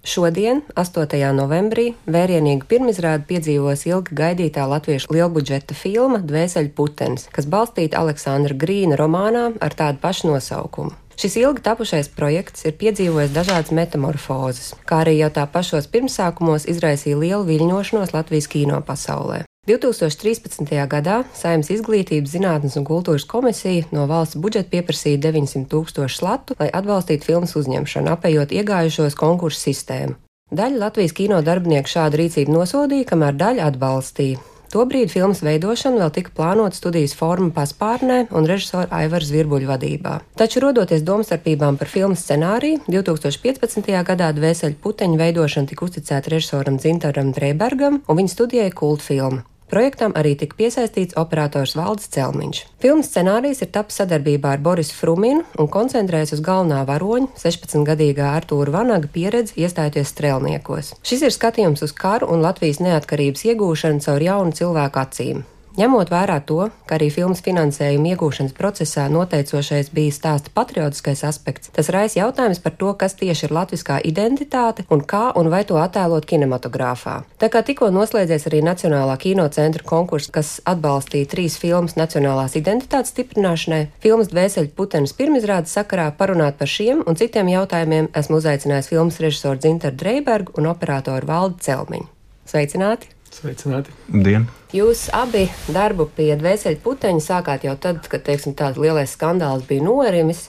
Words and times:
Šodien, 0.00 0.62
8. 0.80 1.12
novembrī, 1.36 1.90
vērienīgu 2.08 2.64
pirmizrādi 2.70 3.26
piedzīvos 3.28 3.84
ilgi 3.84 4.16
gaidītā 4.16 4.64
latviešu 4.64 5.12
lielbudžeta 5.12 5.76
filma 5.76 6.22
Dvēseļu 6.24 6.72
putenis, 6.72 7.26
kas 7.28 7.44
balstīta 7.44 8.00
Aleksandra 8.00 8.56
Grīna 8.56 8.96
romānā 8.96 9.50
ar 9.60 9.76
tādu 9.76 10.00
pašu 10.00 10.32
nosaukumu. 10.32 10.96
Šis 11.20 11.36
ilgi 11.36 11.60
tapušais 11.60 12.08
projekts 12.16 12.64
ir 12.64 12.78
piedzīvojis 12.80 13.36
dažādas 13.36 13.74
metamorfozes, 13.76 14.72
kā 14.88 15.02
arī 15.04 15.18
jau 15.18 15.28
tā 15.36 15.44
pašos 15.44 15.90
pirmsākumos 15.92 16.64
izraisīja 16.64 17.20
lielu 17.20 17.44
viļņošanos 17.44 18.16
Latvijas 18.16 18.48
kino 18.48 18.80
pasaulē. 18.80 19.44
2013. 19.70 20.66
gadā 20.90 21.20
Saimnes 21.36 21.70
izglītības, 21.70 22.32
zinātnes 22.34 22.74
un 22.80 22.86
kultūras 22.88 23.26
komisija 23.28 23.86
no 23.94 24.06
valsts 24.10 24.38
budžeta 24.40 24.70
pieprasīja 24.72 25.20
900 25.22 25.68
tūkstošu 25.70 26.24
latu, 26.26 26.56
lai 26.58 26.70
atbalstītu 26.74 27.28
filmas 27.28 27.54
uzņemšanu, 27.60 28.10
apējot 28.16 28.54
iegājušos 28.56 29.18
konkursu 29.20 29.68
sistēmu. 29.68 30.16
Daļa 30.50 30.80
Latvijas 30.86 31.14
kino 31.14 31.38
darbinieku 31.46 31.92
šādu 31.92 32.18
rīcību 32.18 32.56
nosodīja, 32.56 33.06
kamēr 33.12 33.36
daļa 33.38 33.68
atbalstīja. 33.70 34.40
Tobrīd 34.70 35.10
filmas 35.10 35.40
veidošana 35.42 35.98
vēl 35.98 36.10
tika 36.14 36.30
plānota 36.34 36.78
studijas 36.78 37.14
forma 37.18 37.50
paspārnē 37.54 38.20
un 38.30 38.46
režisora 38.46 38.86
Aivara 39.00 39.26
Zvirbuļa 39.26 39.66
vadībā. 39.66 40.12
Taču, 40.38 40.62
rodoties 40.62 41.02
domstarpībām 41.06 41.78
par 41.78 41.90
filmas 41.90 42.22
scenāriju, 42.22 42.84
2015. 42.86 43.90
gadā 44.06 44.30
Dvēseļu 44.34 44.78
puteņu 44.82 45.18
veidošana 45.18 45.70
tika 45.70 45.86
uzticēta 45.86 46.34
režisoram 46.36 46.78
Zintaram 46.82 47.34
Dreibergam 47.34 48.02
un 48.06 48.22
viņa 48.22 48.36
studijai 48.38 48.70
kultfilma. 48.70 49.42
Projektam 49.70 50.10
arī 50.18 50.32
tika 50.34 50.56
piesaistīts 50.58 51.14
operators 51.20 51.76
Valdis 51.78 52.10
Celmiņš. 52.10 52.62
Filmas 52.82 53.12
scenārijs 53.12 53.60
ir 53.62 53.70
tapis 53.70 54.00
sadarbībā 54.00 54.56
ar 54.56 54.64
Borisu 54.64 54.96
Fruminu 54.98 55.44
un 55.62 55.70
koncentrējas 55.70 56.34
uz 56.34 56.42
galvenā 56.42 56.80
varoņa, 56.88 57.30
16-gadīgā 57.38 58.32
Artūra 58.40 58.74
Vanaga 58.80 59.06
pieredzi 59.14 59.62
iestājoties 59.62 60.10
strēlniekos. 60.10 60.96
Šis 61.06 61.22
ir 61.28 61.36
skatījums 61.36 61.86
uz 61.86 61.94
karu 61.94 62.32
un 62.34 62.42
Latvijas 62.42 62.82
neatkarības 62.82 63.46
iegūšanu 63.52 64.02
caur 64.02 64.26
jaunu 64.26 64.58
cilvēku 64.58 65.04
acīm. 65.04 65.46
Ņemot 65.78 66.10
vērā 66.10 66.40
to, 66.42 66.64
ka 66.88 66.96
arī 66.96 67.06
filmas 67.14 67.40
finansējuma 67.46 68.10
iegūšanas 68.12 68.54
procesā 68.56 69.04
noteicošais 69.12 69.92
bija 69.94 70.10
stāsta 70.14 70.50
patriotiskais 70.54 71.22
aspekts, 71.28 71.70
tas 71.76 71.90
raisa 71.94 72.18
jautājums 72.18 72.58
par 72.64 72.74
to, 72.80 72.90
kas 72.98 73.14
tieši 73.20 73.46
ir 73.46 73.54
latviskā 73.54 74.00
identitāte 74.06 74.82
un 74.90 75.04
kā 75.06 75.28
un 75.38 75.50
vai 75.52 75.62
to 75.68 75.78
attēlot 75.78 76.26
kinematogrāfā. 76.26 77.20
Tā 77.38 77.50
kā 77.54 77.62
tikko 77.66 77.92
noslēdzies 77.94 78.48
arī 78.50 78.64
Nacionālā 78.66 79.14
kinocentra 79.22 79.86
konkurss, 79.86 80.32
kas 80.34 80.56
atbalstīja 80.66 81.30
trīs 81.30 81.60
filmas 81.62 81.94
nacionālās 82.00 82.58
identitātes 82.58 83.14
stiprināšanai, 83.14 83.84
filmas 84.02 84.32
Dvēseļu 84.34 84.74
putenis 84.74 85.14
pirmizrādes 85.14 85.76
sakarā 85.78 86.10
parunāt 86.18 86.58
par 86.58 86.70
šiem 86.70 87.06
un 87.06 87.20
citiem 87.20 87.54
jautājumiem 87.54 88.10
esmu 88.18 88.42
uzaicinājis 88.42 88.90
filmas 88.90 89.22
režisoru 89.22 89.62
Zinteru 89.62 90.02
Dreibergu 90.02 90.58
un 90.58 90.72
operatoru 90.74 91.30
Valdi 91.30 91.62
Celmiņu. 91.70 92.10
Sveicināti! 92.50 93.19
Sveicināti! 93.40 93.94
Dien! 94.12 94.44
Jūs 94.76 95.06
abi 95.16 95.46
darbu 95.72 96.10
pie 96.12 96.34
dvēseli 96.36 96.76
puteņa 96.84 97.22
sākāt 97.24 97.64
jau 97.64 97.72
tad, 97.80 98.04
kad 98.12 98.22
teiksim, 98.26 98.52
tāds 98.58 98.76
lielais 98.76 99.14
skandāls 99.16 99.64
bija 99.68 99.86
norimis. 99.86 100.44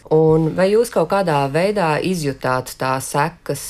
Vai 0.57 0.67
jūs 0.73 0.91
kaut 0.91 1.07
kādā 1.13 1.39
veidā 1.53 1.93
izjutāt 2.03 2.75
tās 2.81 3.13
sekas? 3.15 3.63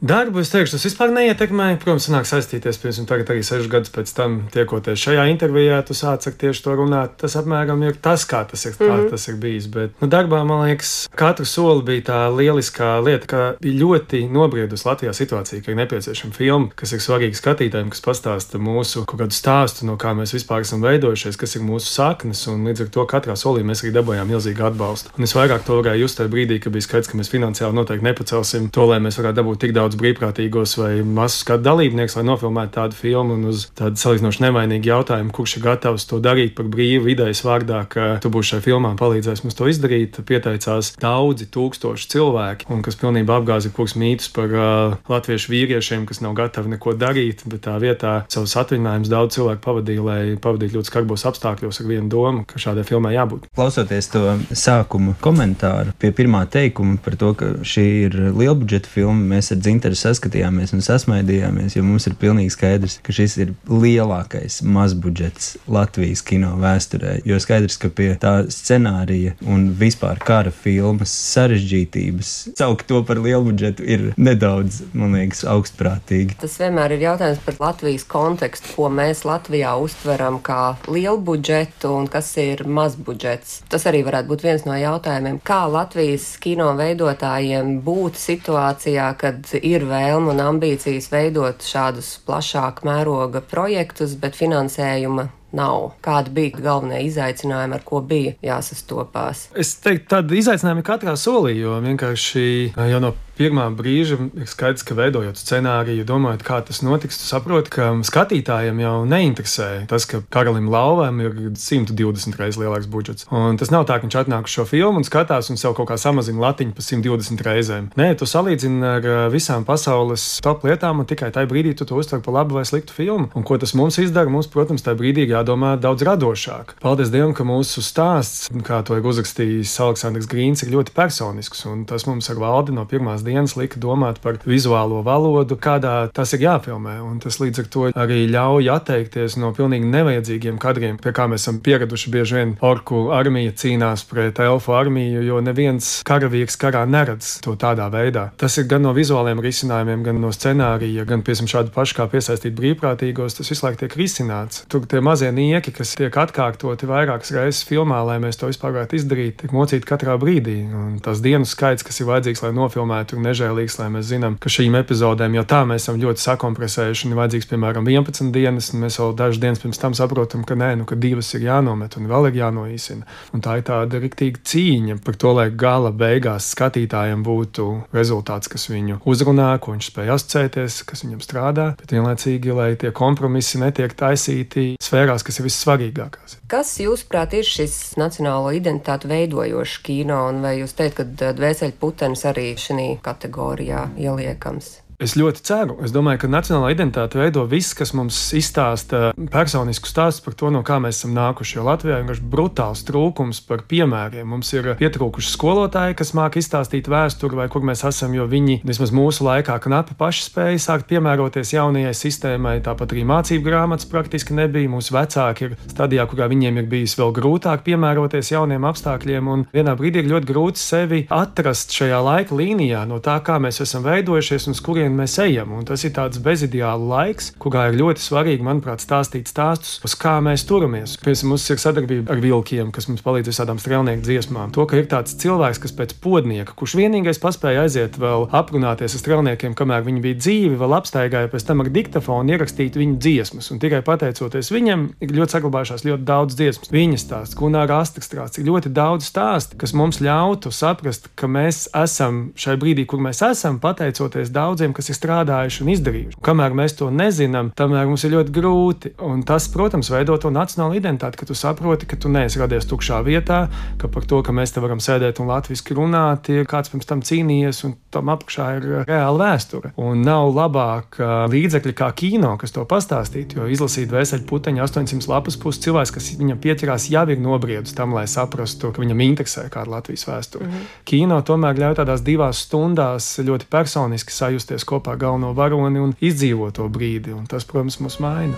Darbu 0.00 0.42
es 0.42 0.50
teikšu, 0.50 0.74
tas 0.74 0.84
vispār 0.84 1.12
neietekmē. 1.14 1.68
Protams, 1.82 2.08
nāk 2.12 2.26
saistīties, 2.28 2.80
piemēram, 2.82 3.06
tagad 3.08 3.30
arī 3.32 3.44
sešus 3.46 3.70
gadus 3.70 3.92
pēc 3.94 4.10
tam, 4.16 4.36
tiekoties 4.52 5.00
šajā 5.00 5.24
intervijā, 5.30 5.78
tu 5.86 5.94
sāc 5.96 6.26
ar 6.28 6.34
tieši 6.40 6.64
to 6.64 6.74
runāt. 6.80 7.14
Tas 7.22 7.36
apmēram 7.38 7.80
ir 7.86 7.96
tas, 8.02 8.26
kā 8.28 8.42
tas 8.50 8.66
ir, 8.66 8.74
kā 8.74 8.84
mm 8.84 8.92
-hmm. 8.98 9.10
tas 9.10 9.28
ir 9.28 9.36
bijis. 9.40 9.66
Bet, 9.66 9.94
nu, 10.00 10.08
darbā, 10.08 10.44
man 10.44 10.66
liekas, 10.68 11.08
katru 11.14 11.46
soli 11.46 11.82
bija 11.82 12.02
tā 12.10 12.20
lieliskā 12.36 13.04
lieta, 13.04 13.26
ka 13.26 13.54
bija 13.60 13.80
ļoti 13.80 14.28
nobriedusi 14.30 14.88
Latvijā 14.88 15.12
situācija, 15.12 15.62
ka 15.64 15.70
ir 15.70 15.76
nepieciešama 15.76 16.34
filma, 16.34 16.68
kas 16.74 16.92
ir 16.92 17.00
svarīga 17.00 17.34
skatītājiem, 17.34 17.88
kas 17.90 18.02
pastāsta 18.02 18.58
mūsu 18.58 19.04
kaut 19.04 19.20
kādu 19.20 19.32
stāstu, 19.32 19.86
no 19.86 19.96
kā 19.96 20.14
mēs 20.14 20.34
vispār 20.34 20.60
esam 20.60 20.82
veidojušies, 20.82 21.36
kas 21.36 21.56
ir 21.56 21.62
mūsu 21.62 21.88
saknes, 21.88 22.46
un 22.46 22.66
līdz 22.68 22.80
ar 22.82 22.88
to 22.88 23.06
katrā 23.06 23.36
solī 23.36 23.62
mēs 23.62 23.84
arī 23.84 23.92
dabūjām 23.92 24.28
milzīgu 24.28 24.66
atbalstu. 24.66 25.10
Un 25.18 25.24
es 25.24 25.34
vairāk 25.34 25.64
to 25.64 25.80
varēju 25.80 26.00
just 26.00 26.18
tajā 26.18 26.28
brīdī, 26.28 26.60
kad 26.60 26.72
bija 26.72 26.82
skaidrs, 26.82 27.08
ka 27.08 27.18
mēs 27.18 27.30
finansiāli 27.30 27.74
noteikti 27.74 28.04
nepacelsim 28.04 28.70
to, 28.70 28.86
lai 28.86 29.00
mēs 29.00 29.18
varētu 29.18 29.40
dabūt 29.40 29.60
tik 29.60 29.72
daudz 29.72 29.93
daudz 29.94 30.00
brīvprātīgos 30.00 30.76
vai 30.78 31.02
masu 31.04 31.42
skatu 31.42 31.64
dalībnieks, 31.64 32.16
lai 32.18 32.24
nofilmētu 32.26 32.74
tādu 32.74 32.98
filmu 32.98 33.36
un 33.38 33.48
uz 33.52 33.68
tādu 33.76 33.96
salīdzinoši 34.00 34.42
nevainīgu 34.44 34.90
jautājumu, 34.90 35.32
kurš 35.34 35.58
ir 35.58 35.64
gatavs 35.64 36.06
to 36.06 36.20
darīt 36.20 36.54
par 36.56 36.66
brīvu 36.66 37.12
idejas 37.14 37.44
vārdā, 37.44 37.84
ka 37.88 38.18
tu 38.22 38.30
būsi 38.30 38.54
šai 38.54 38.62
filmā 38.64 38.94
palīdzējis 38.98 39.44
mums 39.44 39.58
to 39.58 39.68
izdarīt. 39.70 40.18
Pieteicās 40.24 40.94
daudzi 41.00 41.46
tūkstoši 41.54 42.08
cilvēki, 42.14 42.68
un 42.72 42.82
kas 42.84 42.98
pilnībā 43.00 43.38
apgāza 43.40 43.70
kurus 43.74 43.96
mītus 43.98 44.30
par 44.34 44.54
uh, 44.54 44.96
latviešu 45.10 45.52
vīriešiem, 45.52 46.06
kas 46.08 46.22
nav 46.24 46.34
gatavi 46.38 46.74
neko 46.74 46.96
darīt, 46.98 47.44
bet 47.50 47.64
tā 47.68 47.76
vietā 47.82 48.16
savus 48.32 48.56
atvaļinājumus 48.62 49.12
daudz 49.12 49.38
cilvēku 49.38 49.62
pavadīja, 49.64 50.04
lai 50.04 50.20
pavadītu 50.40 50.78
ļoti 50.78 50.90
skarbos 50.90 51.26
apstākļos 51.30 51.82
ar 51.82 51.90
vienu 51.90 52.10
domu, 52.12 52.44
ka 52.48 52.60
šādai 52.62 52.86
filmai 52.88 53.14
jābūt. 53.14 53.48
Klausoties 53.54 54.10
to 54.12 54.24
sākuma 54.56 55.16
komentāru 55.24 55.94
pie 56.00 56.10
pirmā 56.14 56.44
teikuma 56.50 56.98
par 57.04 57.18
to, 57.20 57.32
ka 57.38 57.52
šī 57.66 57.86
ir 58.06 58.18
lielbudžeta 58.34 58.90
filma, 58.90 59.34
mēs 59.34 59.52
ar 59.54 59.60
Dzintaru 59.60 59.73
Interu 59.74 59.98
saskatījāmies 59.98 60.74
un 60.76 60.84
sasmaidījāmies, 60.84 61.74
jo 61.76 61.84
mums 61.86 62.06
ir 62.08 62.16
pilnīgi 62.20 62.54
skaidrs, 62.54 62.98
ka 63.04 63.14
šis 63.14 63.36
ir 63.42 63.54
lielākais 63.70 64.60
mazbudžets 64.62 65.54
Latvijas 65.70 66.22
kino 66.26 66.54
vēsturē. 66.62 67.18
Jo 67.26 67.40
skaidrs, 67.42 67.78
ka 67.82 67.90
pie 67.90 68.12
tā 68.20 68.36
scenārija 68.52 69.34
un 69.50 69.70
vispār 69.78 70.20
kara 70.22 70.52
filmas 70.54 71.12
sarežģītības 71.34 72.34
saukt 72.58 72.86
to 72.88 73.02
par 73.06 73.18
lielu 73.18 73.44
budžetu 73.44 73.84
ir 73.86 74.04
nedaudz, 74.16 74.80
man 74.96 75.14
liekas, 75.16 75.44
augstprātīgi. 75.48 76.38
Tas 76.40 76.56
vienmēr 76.60 76.96
ir 76.96 77.04
jautājums 77.08 77.42
par 77.44 77.58
Latvijas 77.60 78.06
kontekstu, 78.08 78.74
ko 78.76 78.90
mēs 78.92 79.24
Latvijā 79.26 79.74
uztveram 79.80 80.40
kā 80.44 80.76
lielu 80.88 81.20
budžetu 81.24 81.92
un 81.98 82.08
kas 82.10 82.30
ir 82.40 82.64
mazbudžets. 82.68 83.62
Tas 83.72 83.86
arī 83.90 84.04
varētu 84.06 84.30
būt 84.30 84.46
viens 84.46 84.66
no 84.68 84.76
jautājumiem, 84.78 85.40
kā 85.44 85.64
Latvijas 85.70 86.34
kino 86.42 86.70
veidotājiem 86.78 87.78
būt 87.84 88.20
situācijā, 88.20 89.10
kad 89.20 89.50
ir 89.64 89.86
vēlme 89.88 90.34
un 90.34 90.42
ambīcijas 90.44 91.08
veidot 91.12 91.64
šādus 91.64 92.18
plašāka 92.26 92.86
mēroga 92.86 93.42
projektus, 93.48 94.16
bet 94.20 94.36
finansējuma 94.38 95.28
nav. 95.54 95.92
Kādi 96.04 96.32
bija 96.34 96.62
galvenie 96.64 97.04
izaicinājumi, 97.08 97.78
ar 97.78 97.84
ko 97.86 98.02
bija 98.04 98.34
jāsastopās? 98.44 99.48
Es 99.56 99.76
teiktu, 99.82 100.10
tādi 100.16 100.40
izaicinājumi 100.42 100.84
katrā 100.86 101.14
solī, 101.20 101.56
jo 101.60 101.78
vienkārši 101.84 102.46
jau 102.74 103.00
no 103.02 103.14
pirmā 103.38 103.66
brīža 103.74 104.18
ir 104.38 104.48
skaidrs, 104.50 104.84
ka 104.86 104.96
veidojot 104.98 105.38
scenāriju, 105.40 106.06
domājot, 106.08 106.44
kā 106.46 106.60
tas 106.66 106.82
notiks, 106.84 107.18
tu 107.20 107.28
saproti, 107.28 107.72
ka 107.74 107.90
skatītājiem 108.06 108.80
jau 108.82 108.94
neinteresē 109.08 109.70
tas, 109.90 110.06
ka 110.10 110.22
karalim 110.34 110.68
lauvām 110.72 111.20
ir 111.24 111.34
120 111.58 112.38
reizes 112.40 112.60
lielāks 112.60 112.88
budžets. 112.90 113.28
Un 113.34 113.58
tas 113.60 113.72
nav 113.74 113.86
tā, 113.88 113.98
ka 113.98 114.06
viņš 114.06 114.18
atnāk 114.22 114.48
uz 114.48 114.54
šo 114.54 114.66
filmu 114.68 115.02
un 115.02 115.06
skatās 115.06 115.50
un 115.52 115.60
sev 115.60 115.76
kaut 115.76 115.90
kā 115.90 115.98
samazina 116.00 116.42
latiņu 116.46 116.76
pa 116.76 116.84
120 116.84 117.44
reizēm. 117.46 117.90
Nē, 117.98 118.10
tu 118.20 118.28
salīdzini 118.28 118.88
ar 118.94 119.08
visām 119.32 119.66
pasaules 119.66 120.24
top 120.44 120.66
lietām, 120.68 121.02
un 121.02 121.08
tikai 121.10 121.32
tajā 121.34 121.50
brīdī 121.50 121.74
tu 121.78 121.88
to 121.88 121.98
uztver 121.98 122.22
par 122.24 122.38
labu 122.38 122.58
vai 122.58 122.64
sliktu 122.68 122.94
filmu. 122.94 123.30
Un 123.34 123.46
ko 123.46 123.58
tas 123.60 123.74
mums 123.78 123.98
izdara? 124.02 124.30
Mums, 124.30 124.48
protams, 124.52 124.84
tajā 124.86 124.98
brīdī 125.00 125.26
jādomā 125.30 125.74
daudz 125.80 126.06
radošāk. 126.06 126.76
Paldies 126.84 127.12
Dievam, 127.12 127.34
ka 127.36 127.46
mūsu 127.48 127.82
stāsts, 127.84 128.50
kā 128.66 128.80
to 128.86 128.98
ir 128.98 129.06
uzrakstījis 129.10 129.74
Aleksandrs 129.84 130.30
Grīns, 130.30 130.64
ir 130.64 130.72
ļoti 130.74 130.94
personisks, 130.96 131.64
un 131.70 131.84
tas 131.88 132.06
mums 132.08 132.30
ar 132.32 132.40
valdi 132.40 132.74
no 132.76 132.86
pirmās 132.88 133.23
dienas 133.26 133.56
lika 133.58 133.80
domāt 133.80 134.20
par 134.24 134.38
vizuālo 134.44 135.02
valodu, 135.06 135.56
kādā 135.60 135.94
tas 136.14 136.34
ir 136.36 136.44
jāfilmē. 136.46 136.98
Un 137.04 137.20
tas 137.22 137.40
līdz 137.40 137.62
ar 137.62 137.70
to 137.72 137.86
arī 138.04 138.24
ļauj 138.30 138.70
atteikties 138.74 139.38
no 139.40 139.52
pilnīgi 139.56 139.88
nevajadzīgiem 139.90 140.60
kadriem, 140.62 140.98
pie 141.02 141.14
kā 141.16 141.28
mēs 141.30 141.44
esam 141.44 141.60
pieraduši. 141.64 142.12
Bieži 142.14 142.36
vien 142.38 142.54
orku 142.64 143.08
armija 143.16 143.54
cīnās 143.58 144.04
pret 144.08 144.38
elfu 144.42 144.74
armiju, 144.76 145.22
jo 145.24 145.40
neviens 145.44 145.96
karavīrs 146.06 146.58
karā 146.60 146.84
neredz 146.88 147.38
to 147.44 147.56
tādā 147.60 147.88
veidā. 147.92 148.28
Tas 148.40 148.58
ir 148.60 148.68
gan 148.70 148.84
no 148.86 148.92
vizuāliem 148.96 149.40
risinājumiem, 149.42 150.04
gan 150.06 150.20
no 150.22 150.30
scenārija, 150.34 151.06
gan 151.08 151.24
piemēram 151.26 151.50
šādu 151.50 151.72
pašu 151.74 151.98
kā 151.98 152.08
piesaistīt 152.12 152.54
brīvprātīgos. 152.58 153.38
Tas 153.38 153.50
visu 153.50 153.66
laiku 153.66 153.82
tiek 153.84 153.96
risināts. 153.98 154.64
Tur 154.70 154.86
tie 154.90 155.02
mazie 155.04 155.30
nieki, 155.34 155.74
kas 155.74 155.94
tiek 155.98 156.14
atkārtoti 156.24 156.88
vairākas 156.90 157.32
reizes 157.34 157.64
filmā, 157.68 158.02
lai 158.06 158.20
mēs 158.22 158.38
to 158.40 158.50
vispār 158.50 158.74
varētu 158.76 158.98
izdarīt, 159.00 159.38
tiek 159.42 159.54
mocīti 159.54 159.88
katrā 159.88 160.16
brīdī. 160.20 160.60
Un 160.74 160.98
tas 161.04 161.22
dienu 161.24 161.48
skaits, 161.48 161.86
kas 161.86 162.00
ir 162.00 162.10
vajadzīgs, 162.10 162.44
lai 162.44 162.52
nofilmētu, 162.56 163.13
ir 163.14 163.22
nežēlīgs, 163.24 163.78
lai 163.80 163.88
mēs 163.94 164.08
zinām, 164.10 164.36
ka 164.40 164.52
šīm 164.52 164.76
epizodēm 164.80 165.38
jau 165.38 165.44
tā 165.48 165.62
mēs 165.68 165.84
esam 165.84 166.00
ļoti 166.02 166.22
sakompresējuši 166.24 167.06
un 167.06 167.14
ir 167.14 167.20
vajadzīgs, 167.20 167.48
piemēram, 167.50 167.88
11 167.90 168.32
dienas, 168.34 168.70
un 168.74 168.84
mēs 168.84 168.98
vēl 169.00 169.14
dažas 169.18 169.40
dienas 169.42 169.62
pirms 169.62 169.80
tam 169.80 169.96
saprotam, 169.96 170.44
ka 170.46 170.56
nē, 170.58 170.70
nu, 170.80 170.88
ka 170.88 170.98
divas 170.98 171.30
ir 171.36 171.46
jānomet 171.46 171.96
un 171.98 172.08
vēl 172.10 172.30
ir 172.30 172.40
jānoīsina. 172.42 173.08
Un 173.34 173.44
tā 173.44 173.58
ir 173.60 173.66
tāda 173.68 174.00
riktīga 174.02 174.42
cīņa 174.50 174.98
par 175.04 175.18
to, 175.20 175.34
lai 175.38 175.48
gala 175.50 175.92
beigās 175.94 176.50
skatītājiem 176.54 177.24
būtu 177.26 177.68
rezultāts, 177.94 178.50
kas 178.52 178.68
viņu 178.70 179.00
uzrunā, 179.08 179.50
ko 179.62 179.74
viņš 179.74 179.90
spēj 179.90 180.14
asociēties, 180.16 180.80
kas 180.88 181.04
viņam 181.06 181.22
strādā, 181.24 181.68
bet 181.80 181.94
vienlaicīgi, 181.94 182.54
lai 182.56 182.70
tie 182.80 182.92
kompromisi 182.94 183.60
netiek 183.62 183.94
taisīti 183.98 184.74
sfērās, 184.82 185.24
kas 185.26 185.40
ir 185.40 185.48
vissvarīgākās. 185.48 186.38
Kas, 186.50 186.74
jūsuprāt, 186.82 187.36
ir 187.38 187.46
šis 187.48 187.94
nacionālo 188.00 188.52
identitāti 188.54 189.08
veidojošs 189.10 189.78
kino, 189.84 190.20
un 190.30 190.42
vai 190.44 190.58
jūs 190.60 190.76
teikt, 190.76 191.00
ka 191.00 191.32
dvēseli 191.36 191.76
putenis 191.80 192.24
arī 192.28 192.50
šī 192.60 192.88
kategorijā 193.04 193.88
ieliekams? 194.00 194.83
Es 195.04 195.12
ļoti 195.20 195.42
ceru. 195.44 195.74
Es 195.84 195.92
domāju, 195.92 196.22
ka 196.22 196.28
nacionālā 196.32 196.70
identitāte 196.72 197.18
veido 197.20 197.42
viss, 197.44 197.74
kas 197.76 197.90
mums 197.92 198.16
izstāsta 198.36 199.10
personisku 199.34 199.90
stāstu 199.90 200.24
par 200.24 200.36
to, 200.40 200.48
no 200.54 200.62
kā 200.64 200.78
mēs 200.80 201.02
esam 201.02 201.12
nākuši. 201.12 201.58
Jo 201.58 201.64
Latvijā 201.66 201.98
ir 202.00 202.22
brutāls 202.32 202.86
trūkums 202.88 203.42
par 203.44 203.66
piemēriem. 203.68 204.24
Mums 204.24 204.54
ir 204.56 204.70
pietrūkuši 204.78 205.28
skolotāji, 205.34 205.98
kas 205.98 206.14
māca 206.16 206.40
izstāstīt 206.40 206.88
vēsturi, 206.88 207.36
vai 207.36 207.48
kur 207.52 207.66
mēs 207.68 207.84
esam, 207.84 208.14
jo 208.16 208.24
viņi 208.30 208.62
vismaz 208.64 208.94
mūsu 208.96 209.26
laikā 209.26 209.58
knapi 209.66 209.98
paši 209.98 210.24
spēja 210.30 210.62
sākt 210.64 210.88
piemēroties 210.88 211.52
jaunajai 211.52 211.92
sistēmai. 212.00 212.54
Tāpat 212.64 212.96
arī 212.96 213.04
mācību 213.12 213.44
grāmatas 213.44 213.90
praktiski 213.92 214.38
nebija. 214.40 214.72
Mūsu 214.72 214.96
vecāki 214.96 215.50
ir 215.50 215.58
stadijā, 215.68 216.08
kurā 216.08 216.30
viņiem 216.32 216.62
ir 216.62 216.70
bijis 216.72 216.96
vēl 216.96 217.12
grūtāk 217.20 217.66
piemēroties 217.68 218.32
jauniem 218.32 218.64
apstākļiem, 218.72 219.28
un 219.28 219.44
vienā 219.52 219.76
brīdī 219.76 220.00
ir 220.00 220.10
ļoti 220.14 220.32
grūti 220.32 220.64
sevi 220.64 221.04
atrast 221.12 221.76
šajā 221.76 222.00
laika 222.08 222.40
līnijā 222.40 222.86
no 222.88 223.02
tā, 223.04 223.20
kā 223.20 223.36
mēs 223.42 223.60
esam 223.66 223.84
veidojušies 223.84 224.48
un 224.48 224.56
uz 224.56 224.64
kuriem 224.64 224.93
kurien 224.94 225.02
mēs 225.02 225.18
ejam. 225.18 225.52
Un 225.58 225.64
tas 225.66 225.82
ir 225.84 225.92
tāds 225.94 226.20
bezideāls 226.22 226.88
laiks, 226.88 227.32
kurā 227.38 227.68
ir 227.70 227.78
ļoti 227.78 228.00
svarīgi, 228.00 228.44
manuprāt, 228.44 228.82
stāstīt 228.82 229.28
stāstus, 229.28 229.80
uz 229.84 229.94
kā 229.94 230.20
mēs 230.22 230.46
turamies. 230.46 230.96
Piemēram, 231.02 231.30
mums 231.34 231.50
ir 231.50 231.58
sadarbība 231.58 232.12
ar 232.12 232.20
vilkiem, 232.22 232.70
kas 232.72 232.88
mums 232.88 233.02
palīdz 233.02 233.30
ar 233.32 233.38
tādām 233.40 233.58
strēlnieku 233.58 234.04
dziesmām. 234.04 234.52
To, 234.54 234.66
ka 234.66 234.78
ir 234.78 234.88
tāds 234.90 235.16
cilvēks, 235.18 235.60
kas 235.62 235.74
pēc 235.74 235.94
podnieka, 236.02 236.54
kurš 236.54 236.76
vienīgais 236.78 237.20
paspēja 237.22 237.64
aiziet 237.64 237.98
vēl 237.98 238.28
aprunāties 238.34 238.94
ar 238.94 239.02
strēlniekiem, 239.02 239.54
kamēr 239.54 239.84
viņi 239.86 240.04
bija 240.04 240.20
dzīvi, 240.20 240.58
vēl 240.60 240.76
apstaigāja 240.78 241.30
pēc 241.32 241.46
tam 241.48 241.64
ar 241.64 241.70
diktafonu 241.74 242.34
ierakstīt 242.34 242.78
viņu 242.78 242.98
dziesmas. 243.02 243.50
Un 243.54 243.62
tikai 243.62 243.82
pateicoties 243.86 244.52
viņam, 244.54 244.88
ir 245.02 245.14
ļoti 245.14 245.38
saglabājušās 245.38 245.86
ļoti 245.88 246.08
daudz 246.08 246.38
dziesmas. 246.38 246.72
Viņa 246.74 247.00
stāsts, 247.00 247.38
Gunāra 247.38 247.80
Astrāts, 247.82 248.40
ir 248.40 248.48
ļoti 248.48 248.72
daudz 248.74 249.08
stāstu, 249.08 249.58
kas 249.60 249.74
mums 249.76 250.00
ļautu 250.04 250.52
saprast, 250.54 251.10
ka 251.18 251.30
mēs 251.30 251.66
esam 251.74 252.26
šai 252.38 252.56
brīdī, 252.60 252.86
kur 252.88 253.02
mēs 253.04 253.22
esam, 253.26 253.60
pateicoties 253.62 254.32
daudziem, 254.34 254.73
kas 254.76 254.90
ir 254.90 254.98
strādājuši 254.98 255.64
un 255.64 255.72
izdarījuši. 255.74 256.20
Kamēr 256.24 256.56
mēs 256.56 256.76
to 256.78 256.90
nezinām, 256.94 257.50
tamēr 257.56 257.88
mums 257.90 258.04
ir 258.06 258.14
ļoti 258.16 258.34
grūti. 258.34 258.94
Un 259.04 259.22
tas, 259.26 259.48
protams, 259.52 259.90
veido 259.92 260.16
to 260.20 260.32
nacionālo 260.34 260.76
identitāti, 260.78 261.20
ka 261.20 261.28
tu 261.28 261.36
saproti, 261.38 261.88
ka 261.90 261.98
tu 262.00 262.12
neesi 262.12 262.40
radies 262.40 262.68
tukšā 262.70 263.00
vietā, 263.06 263.44
ka 263.80 263.90
par 263.92 264.06
to, 264.08 264.20
ka 264.24 264.34
mēs 264.34 264.54
te 264.54 264.62
varam 264.64 264.82
sēdēt 264.82 265.20
un 265.22 265.30
latviešu 265.32 265.78
runāt, 265.78 266.30
ir 266.32 266.48
kāds 266.50 266.72
pirms 266.72 266.88
tam 266.88 267.02
cīnījies, 267.04 267.62
un 267.68 267.76
tam 267.94 268.10
apakšā 268.12 268.48
ir 268.58 268.68
reāla 268.88 269.30
vēsture. 269.30 269.72
Un 269.80 270.02
nav 270.06 270.30
labāk 270.34 270.98
līdzekļi 271.32 271.74
kā 271.78 271.90
kino, 271.96 272.34
kas 272.40 272.54
to 272.54 272.64
pastāstītu, 272.68 273.40
jo 273.40 273.48
izlasīt 273.50 273.92
vēseļu 273.92 274.26
puteņu 274.28 274.64
800 274.64 275.10
lapas 275.10 275.38
puses 275.40 275.62
cilvēks, 275.64 275.94
kas 275.94 276.10
viņam 276.20 276.40
pieķerās, 276.42 276.88
jau 276.92 277.04
ir 277.10 277.22
nobriedis 277.22 277.76
tam, 277.76 277.94
lai 277.96 278.06
saprastu, 278.10 278.72
ka 278.74 278.82
viņam 278.82 279.02
interesē 279.04 279.46
kāda 279.52 279.76
Latvijas 279.76 280.06
vēsture. 280.08 280.46
Mm 280.46 280.52
-hmm. 280.52 280.72
Kino 280.84 281.20
tomēr 281.22 281.58
ļauj 281.60 281.78
tādās 281.80 282.04
divās 282.04 282.44
stundās 282.46 283.18
ļoti 283.18 283.48
personiski 283.50 284.12
sajusties 284.12 284.63
iesaistīties 284.64 284.68
kopā 284.68 284.96
galveno 284.98 285.34
varoni 285.34 285.80
un 285.80 285.94
izdzīvot 286.00 286.56
to 286.56 286.68
brīdi, 286.68 287.12
un 287.12 287.26
tas, 287.26 287.44
protams, 287.44 287.80
mūs 287.80 288.00
maina. 288.00 288.34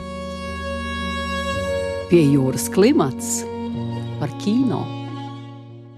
Pie 2.10 2.22
jūras 2.34 2.68
klimats 2.70 3.44
par 4.20 4.30
kino. 4.42 4.84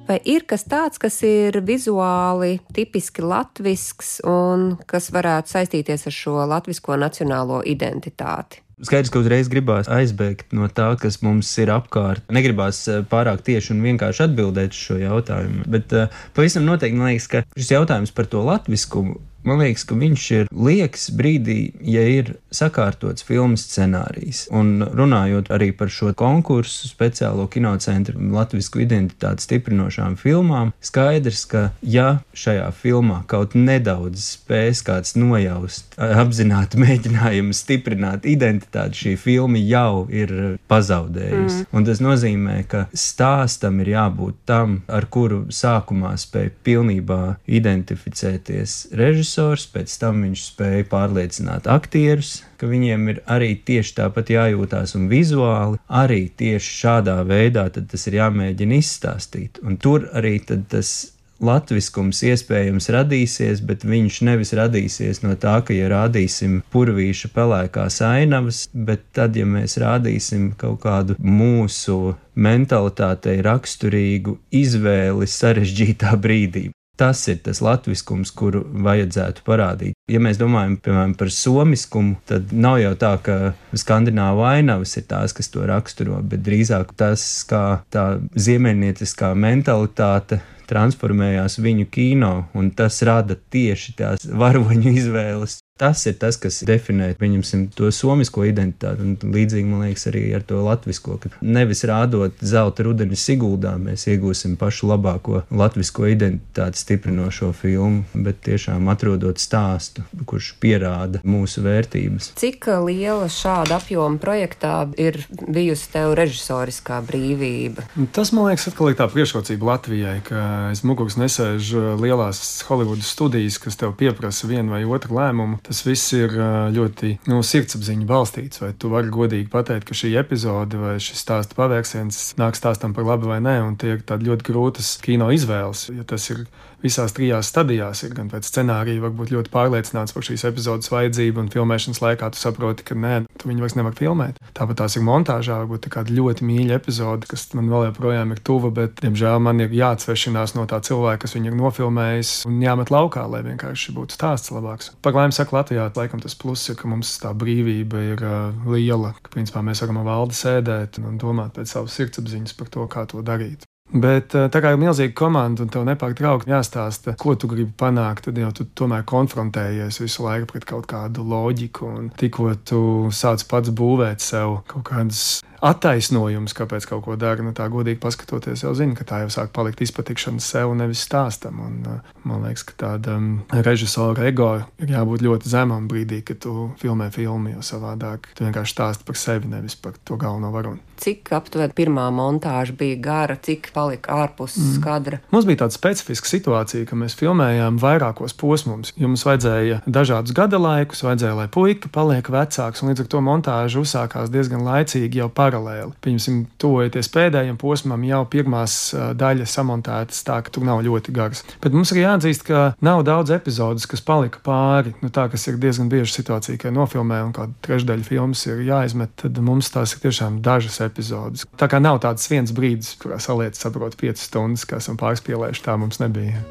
Vai 0.09 0.21
ir 0.25 0.47
kas 0.49 0.65
tāds, 0.65 0.99
kas 0.99 1.23
ir 1.23 1.61
vizuāli 1.61 2.61
tipiski 2.73 3.23
latvisks 3.23 4.21
un 4.25 4.79
kas 4.87 5.11
varētu 5.13 5.53
saistīties 5.53 6.07
ar 6.09 6.13
šo 6.13 6.47
latvisko 6.49 6.97
nacionālo 6.97 7.61
identitāti? 7.63 8.63
Skaidrs, 8.79 9.11
ka 9.11 9.19
uzreiz 9.19 9.49
gribās 9.51 9.89
aizbēgt 9.91 10.55
no 10.55 10.69
tā, 10.71 10.93
kas 11.03 11.19
mums 11.21 11.51
ir 11.59 11.69
apkārt. 11.75 12.23
Negribās 12.31 12.85
eh, 12.87 13.03
pārāk 13.03 13.43
tieši 13.43 13.75
un 13.75 13.83
vienkārši 13.83 14.29
atbildēt 14.29 14.73
uz 14.73 14.79
šo 14.79 15.01
jautājumu, 15.03 15.67
bet 15.67 15.93
uh, 15.99 16.07
pavisam 16.37 16.63
noteikti 16.65 16.97
man 16.97 17.11
liekas, 17.11 17.27
ka 17.27 17.43
šis 17.59 17.75
jautājums 17.75 18.15
par 18.15 18.31
to 18.31 18.45
latviskumu 18.47 19.19
Man 19.47 19.61
liekas, 19.63 19.85
ka 19.87 19.97
viņš 19.97 20.25
ir 20.35 20.49
liekas 20.51 21.09
brīdī, 21.15 21.71
ja 21.87 22.03
ir 22.11 22.35
sakārtots 22.55 23.25
filmu 23.27 23.59
scenārijs. 23.61 24.47
Un 24.55 24.83
runājot 24.83 25.53
arī 25.55 25.71
par 25.77 25.93
šo 25.93 26.11
konkursu, 26.19 26.89
speciālo 26.91 27.47
kinocentru 27.51 28.19
latviešu 28.35 28.83
identitāti 28.83 29.47
stiprinošām 29.47 30.17
filmām, 30.19 30.73
skaidrs, 30.85 31.45
ka 31.49 31.63
ja 31.83 32.09
šajā 32.37 32.67
filmā 32.81 33.23
kaut 33.31 33.55
nedaudz 33.55 34.25
spēs 34.35 34.83
kāds 34.87 35.15
nojaust, 35.19 35.95
apzināti 35.97 36.81
mēģinājumu 36.85 37.55
stiprināt 37.57 38.27
identitāti, 38.29 39.05
šī 39.05 39.15
filma 39.23 39.63
jau 39.63 40.05
ir 40.11 40.35
pazaudējusi. 40.69 41.63
Mm. 41.63 41.71
Un 41.79 41.89
tas 41.89 42.03
nozīmē, 42.05 42.59
ka 42.69 42.85
stāstam 42.91 43.79
ir 43.85 43.95
jābūt 43.95 44.43
tam, 44.51 44.81
ar 44.91 45.07
kuru 45.13 45.45
sākumā 45.55 46.17
spēj 46.19 46.51
pilnībā 46.67 47.23
identificēties 47.61 48.81
režisors 48.99 49.28
režisors, 49.29 49.67
pēc 49.69 49.93
tam 50.01 50.23
viņš 50.25 50.43
spēja 50.53 50.85
pārliecināt 50.89 51.67
aktierus, 51.69 52.45
ka 52.57 52.67
viņiem 52.67 53.09
ir 53.13 53.21
arī 53.27 53.57
tieši 53.57 53.95
tāpat 54.01 54.31
jājūtās 54.31 54.97
un 54.97 55.09
vizuāli 55.09 55.79
arī 55.89 56.29
tieši 56.29 56.73
šādā 56.81 57.23
veidā 57.29 57.69
tas 57.71 58.07
ir 58.09 58.15
jāmēģina 58.23 58.81
izstāstīt. 58.81 59.61
Un 59.63 59.77
tur 59.77 60.09
arī 60.15 60.39
tas 60.41 61.13
latviskums 61.41 62.23
iespējams 62.27 62.89
radīsies, 62.91 63.61
bet 63.63 63.85
viņš 63.85 64.23
nevis 64.27 64.53
radīsies 64.59 65.23
no 65.23 65.37
tā, 65.39 65.61
ka, 65.63 65.75
ja 65.77 65.89
rādīsim 65.93 66.63
purvīša 66.73 67.31
pelēkās 67.35 68.01
ainavas, 68.03 68.65
bet 68.73 69.05
tad, 69.15 69.37
ja 69.37 69.47
mēs 69.47 69.79
rādīsim 69.79 70.55
kaut 70.59 70.81
kādu 70.83 71.19
mūsu 71.21 72.17
mentalitātei 72.35 73.39
raksturīgu 73.47 74.39
izvēli 74.51 75.31
sarežģītā 75.31 76.17
brīdī. 76.19 76.71
Tas 76.99 77.21
ir 77.31 77.39
tas 77.47 77.61
latviskums, 77.63 78.33
kuru 78.35 78.65
vajadzētu 78.83 79.45
parādīt. 79.47 79.95
Ja 80.11 80.19
mēs 80.23 80.41
domājam 80.41 80.75
piemēram, 80.83 81.15
par 81.21 81.31
somiskumu, 81.31 82.17
tad 82.27 82.51
nav 82.51 82.81
jau 82.83 82.95
tā, 82.99 83.13
ka 83.23 83.37
skandināvu 83.79 84.43
ainavas 84.49 84.97
ir 84.99 85.07
tās, 85.07 85.35
kas 85.37 85.53
to 85.55 85.63
raksturo, 85.69 86.19
bet 86.27 86.43
drīzāk 86.47 86.97
tas, 86.99 87.25
kā 87.47 87.85
tā 87.95 88.09
ziemeļnieciskā 88.35 89.31
mentalitāte 89.39 90.41
transformējās 90.69 91.61
viņu 91.63 91.87
kino, 91.95 92.33
un 92.59 92.73
tas 92.77 92.99
rada 93.07 93.39
tieši 93.39 93.95
tās 94.03 94.27
varoņu 94.43 94.93
izvēles 94.99 95.61
Tas 95.79 96.03
ir 96.11 96.17
tas, 96.19 96.35
kas 96.41 96.63
definē 96.67 97.13
viņam, 97.21 97.69
to 97.77 97.91
somisko 97.95 98.43
identitāti. 98.49 99.05
Un 99.05 99.35
līdzīgi 99.35 99.69
man 99.69 99.85
liekas 99.87 100.09
arī 100.11 100.25
ar 100.35 100.43
to 100.47 100.59
latviešu, 100.65 101.19
ka 101.23 101.31
nevis 101.45 101.85
rādot 101.87 102.41
zelta 102.43 102.83
rudeni 102.83 103.15
Siguldā, 103.19 103.77
mēs 103.79 104.09
iegūsim 104.11 104.57
pašu 104.59 104.91
labāko 104.91 105.45
latviešu 105.55 106.09
identitāti 106.11 106.83
stiprinošo 106.83 107.53
filmu, 107.55 108.03
bet 108.27 108.41
tiešām 108.49 108.91
atrodot 108.91 109.39
stāstu, 109.39 110.03
kurš 110.27 110.51
pierāda 110.59 111.23
mūsu 111.23 111.63
vērtības. 111.63 112.33
Cik 112.43 112.67
liela 112.89 113.31
šāda 113.31 113.79
apjoma 113.79 114.19
projektā 114.23 114.75
ir 114.99 115.21
bijusi 115.31 115.93
tev 115.95 116.17
režisoriskā 116.19 116.99
brīvība? 117.07 117.87
Tas 118.15 118.35
man 118.35 118.51
liekas, 118.51 118.67
atkal 118.73 118.91
ir 118.91 118.99
tā 118.99 119.07
priekšrocība 119.13 119.71
Latvijai, 119.73 120.19
ka 120.27 120.45
aiz 120.73 120.83
muguras 120.83 121.19
nesēž 121.21 121.71
lielās 122.03 122.43
Holivudas 122.67 123.15
studijas, 123.15 123.63
kas 123.63 123.79
tev 123.79 123.95
pieprasa 123.99 124.51
vienu 124.51 124.75
vai 124.75 124.83
otru 124.89 125.21
lēmumu 125.21 125.63
tas 125.69 125.83
viss 125.87 126.15
ir 126.17 126.33
ļoti 126.75 127.15
no 127.29 127.39
nu, 127.39 127.47
sirdsapziņa 127.47 128.09
balstīts. 128.09 128.63
Vai 128.65 128.73
tu 128.75 128.93
vari 128.93 129.13
godīgi 129.13 129.51
pateikt, 129.53 129.89
ka 129.89 129.97
šī 129.97 130.15
epizode 130.21 130.81
vai 130.81 130.97
šis 131.03 131.23
stāsta 131.25 131.59
pavērsiens 131.59 132.35
nāk 132.41 132.59
stāstam 132.59 132.97
par 132.97 133.07
labu 133.09 133.31
vai 133.31 133.41
nē, 133.45 133.59
un 133.67 133.77
tie 133.81 133.97
ir 133.97 134.05
tādi 134.09 134.31
ļoti 134.31 134.49
grūtas 134.49 134.97
kino 135.05 135.31
izvēles. 135.35 135.89
Ja 135.95 136.09
tas 136.09 136.31
ir 136.33 136.47
visās 136.83 137.15
trijās 137.15 137.51
stadijās. 137.51 138.03
Ir 138.07 138.15
gan 138.17 138.31
pēc 138.31 138.49
scenārija, 138.49 139.03
varbūt 139.03 139.33
ļoti 139.35 139.53
pārliecināts 139.53 140.15
par 140.15 140.27
šīs 140.27 140.45
epizodes 140.49 140.91
vajadzību, 140.93 141.43
un 141.43 141.51
filmēšanas 141.53 142.03
laikā 142.05 142.31
tu 142.33 142.41
saproti, 142.41 142.87
ka 142.87 142.97
nē, 142.99 143.15
tu 143.39 143.51
viņu 143.51 143.65
vairs 143.65 143.77
nevar 143.79 143.97
filmēt. 143.99 144.39
Tāpat 144.57 144.83
tās 144.83 144.99
ir 144.99 145.05
montāžā, 145.07 145.61
varbūt 145.65 145.91
kāda 145.93 146.15
ļoti 146.15 146.47
mīļa 146.47 146.79
epizode, 146.79 147.29
kas 147.31 147.49
man 147.59 147.71
vēl 147.73 147.89
joprojām 147.91 148.35
ir 148.35 148.43
tuva, 148.47 148.71
bet, 148.75 148.99
diemžēl, 149.03 149.41
man 149.43 149.65
ir 149.65 149.75
jāatsvešinās 149.75 150.55
no 150.59 150.67
tā 150.71 150.81
cilvēka, 150.87 151.25
kas 151.25 151.35
viņu 151.37 151.53
ir 151.53 151.59
nofilmējis, 151.59 152.35
un 152.51 152.63
jāmet 152.63 152.93
laukā, 152.95 153.27
lai 153.31 153.43
vienkārši 153.47 153.95
būtu 153.97 154.19
stāsts 154.19 154.55
labāks. 154.55 154.93
Par 155.03 155.17
laimi, 155.19 155.35
saka, 155.35 155.58
Latvijā 155.59 155.89
laikam 155.97 156.23
tas 156.23 156.37
pluss 156.39 156.71
ir, 156.71 156.79
ka 156.79 156.91
mums 156.91 157.17
tā 157.23 157.35
brīvība 157.37 158.05
ir 158.13 158.23
uh, 158.25 158.69
liela, 158.71 159.15
ka 159.23 159.35
principā 159.35 159.65
mēs 159.67 159.83
varam 159.85 160.05
valdi 160.07 160.39
sēdēt 160.39 161.03
un 161.03 161.19
domāt 161.21 161.59
pēc 161.59 161.75
savas 161.75 161.99
sirdsapziņas 161.99 162.57
par 162.59 162.71
to, 162.73 162.87
kā 162.91 163.05
to 163.11 163.25
darīt. 163.27 163.69
Bet 163.89 164.35
tā 164.37 164.61
kā 164.61 164.75
ir 164.75 164.81
milzīga 164.81 165.15
komanda 165.17 165.65
un 165.65 165.71
tev 165.73 165.87
nepārtraukti 165.89 166.53
jāstāsta, 166.53 167.15
ko 167.17 167.33
tu 167.41 167.49
gribi 167.49 167.73
panākt, 167.73 168.27
tad 168.27 168.37
jau 168.37 168.51
tu 168.53 168.67
tomēr 168.77 169.07
konfrontējies 169.09 170.03
visu 170.03 170.27
laiku 170.27 170.51
pret 170.51 170.67
kaut 170.69 170.89
kādu 170.91 171.25
loģiku. 171.25 171.89
Un 171.97 172.11
tikko 172.13 172.53
tu 172.69 172.81
sāc 173.17 173.47
pats 173.49 173.73
būvēt 173.73 174.21
sev 174.21 174.59
kaut 174.69 174.85
kādas 174.91 175.23
attaisnojums, 175.65 176.55
kāpēc 176.57 176.89
kaut 176.91 177.05
ko 177.07 177.17
dara. 177.21 177.45
Nu, 177.45 177.55
tā 177.57 177.69
godīgi 177.73 178.01
paskatoties, 178.03 178.65
jau 178.65 178.75
zina, 178.79 178.97
ka 178.99 179.07
tā 179.09 179.23
jau 179.25 179.33
sāk 179.33 179.53
palikt 179.57 179.83
izpatikšana 179.85 180.43
sev, 180.43 180.73
nevis 180.79 181.05
stāstam. 181.07 181.61
Un, 181.65 181.79
uh, 181.87 182.17
man 182.29 182.45
liekas, 182.47 182.67
ka 182.69 182.77
tādam 182.85 183.31
režisora 183.53 184.29
ego 184.31 184.51
ir 184.83 184.93
jābūt 184.95 185.25
ļoti 185.27 185.51
zemam 185.51 185.89
brīdī, 185.91 186.21
kad 186.27 186.43
tu 186.45 186.71
filmē 186.83 187.11
filmu, 187.15 187.55
jo 187.57 187.65
savādāk 187.65 188.31
tu 188.35 188.47
vienkārši 188.47 188.77
stāsti 188.77 189.09
par 189.09 189.19
sevi, 189.19 189.51
nevis 189.51 189.79
par 189.79 189.97
to 190.05 190.19
galveno 190.21 190.53
varonu. 190.55 190.83
Cik 190.99 191.31
aptuveni 191.37 191.75
pirmā 191.79 192.09
montāža 192.11 192.75
bija 192.75 192.97
gara, 193.03 193.37
cik 193.39 193.71
palika 193.75 194.17
ārpus 194.25 194.57
mm. 194.59 194.81
kadra? 194.83 195.21
Mums 195.31 195.47
bija 195.47 195.63
tāda 195.63 195.77
specifiska 195.77 196.27
situācija, 196.27 196.89
ka 196.89 196.99
mēs 196.99 197.15
filmējām 197.19 197.79
vairākos 197.79 198.35
posmos. 198.39 198.91
Jums 198.99 199.23
vajadzēja 199.27 199.83
dažādus 199.87 200.35
gada 200.35 200.59
laikus, 200.59 201.05
vajadzēja, 201.07 201.37
lai 201.39 201.47
puika 201.55 201.91
paliek 201.95 202.27
vecāks, 202.35 202.83
un 202.83 202.91
līdz 202.91 203.05
ar 203.05 203.11
to 203.15 203.23
montāža 203.25 203.83
uzsākās 203.85 204.33
diezgan 204.35 204.67
laicīgi 204.67 205.23
jau 205.23 205.31
par 205.31 205.48
paralēli. 205.49 205.97
Pieņemsim, 206.05 206.41
tuvojoties 206.61 207.11
pēdējiem 207.15 207.59
posmam, 207.61 208.05
jau 208.07 208.23
pirmās 208.31 208.77
daļas 209.19 209.57
samontētas 209.59 210.23
tā, 210.27 210.39
ka 210.45 210.53
tur 210.55 210.67
nav 210.69 210.83
ļoti 210.87 211.15
garas. 211.17 211.45
Bet 211.63 211.75
mums 211.77 211.93
ir 211.95 212.03
jāatzīst, 212.05 212.45
ka 212.49 212.63
nav 212.85 213.03
daudz 213.09 213.33
epizodes, 213.35 213.89
kas 213.89 214.05
palika 214.05 214.43
pāri. 214.45 214.95
Nu, 215.03 215.11
tā, 215.15 215.29
kas 215.33 215.49
ir 215.51 215.59
diezgan 215.61 215.91
bieža 215.93 216.13
situācija, 216.19 216.61
ka 216.61 216.75
nofilmē 216.75 217.23
un 217.27 217.35
kāda 217.37 217.57
trešdaļa 217.67 218.07
filmas 218.07 218.45
ir 218.49 218.63
jāizmet, 218.69 219.15
tad 219.25 219.41
mums 219.45 219.73
tās 219.75 219.97
ir 219.97 220.05
tiešām 220.05 220.41
dažas 220.45 220.81
epizodes. 220.85 221.47
Tā 221.59 221.71
kā 221.71 221.81
nav 221.83 222.03
tāds 222.05 222.29
viens 222.31 222.55
brīdis, 222.55 222.95
kurā 223.01 223.21
saliec 223.23 223.59
saprot 223.59 223.97
piecas 223.99 224.29
stundas, 224.29 224.67
kā 224.69 224.83
esam 224.83 225.01
pārspīlējuši, 225.01 225.65
tā 225.65 225.79
mums 225.81 226.03
nebija. 226.03 226.43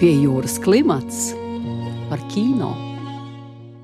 Pie 0.00 0.14
jūras 0.16 0.56
klimats 0.64 1.34
par 2.08 2.22
kino. 2.32 2.89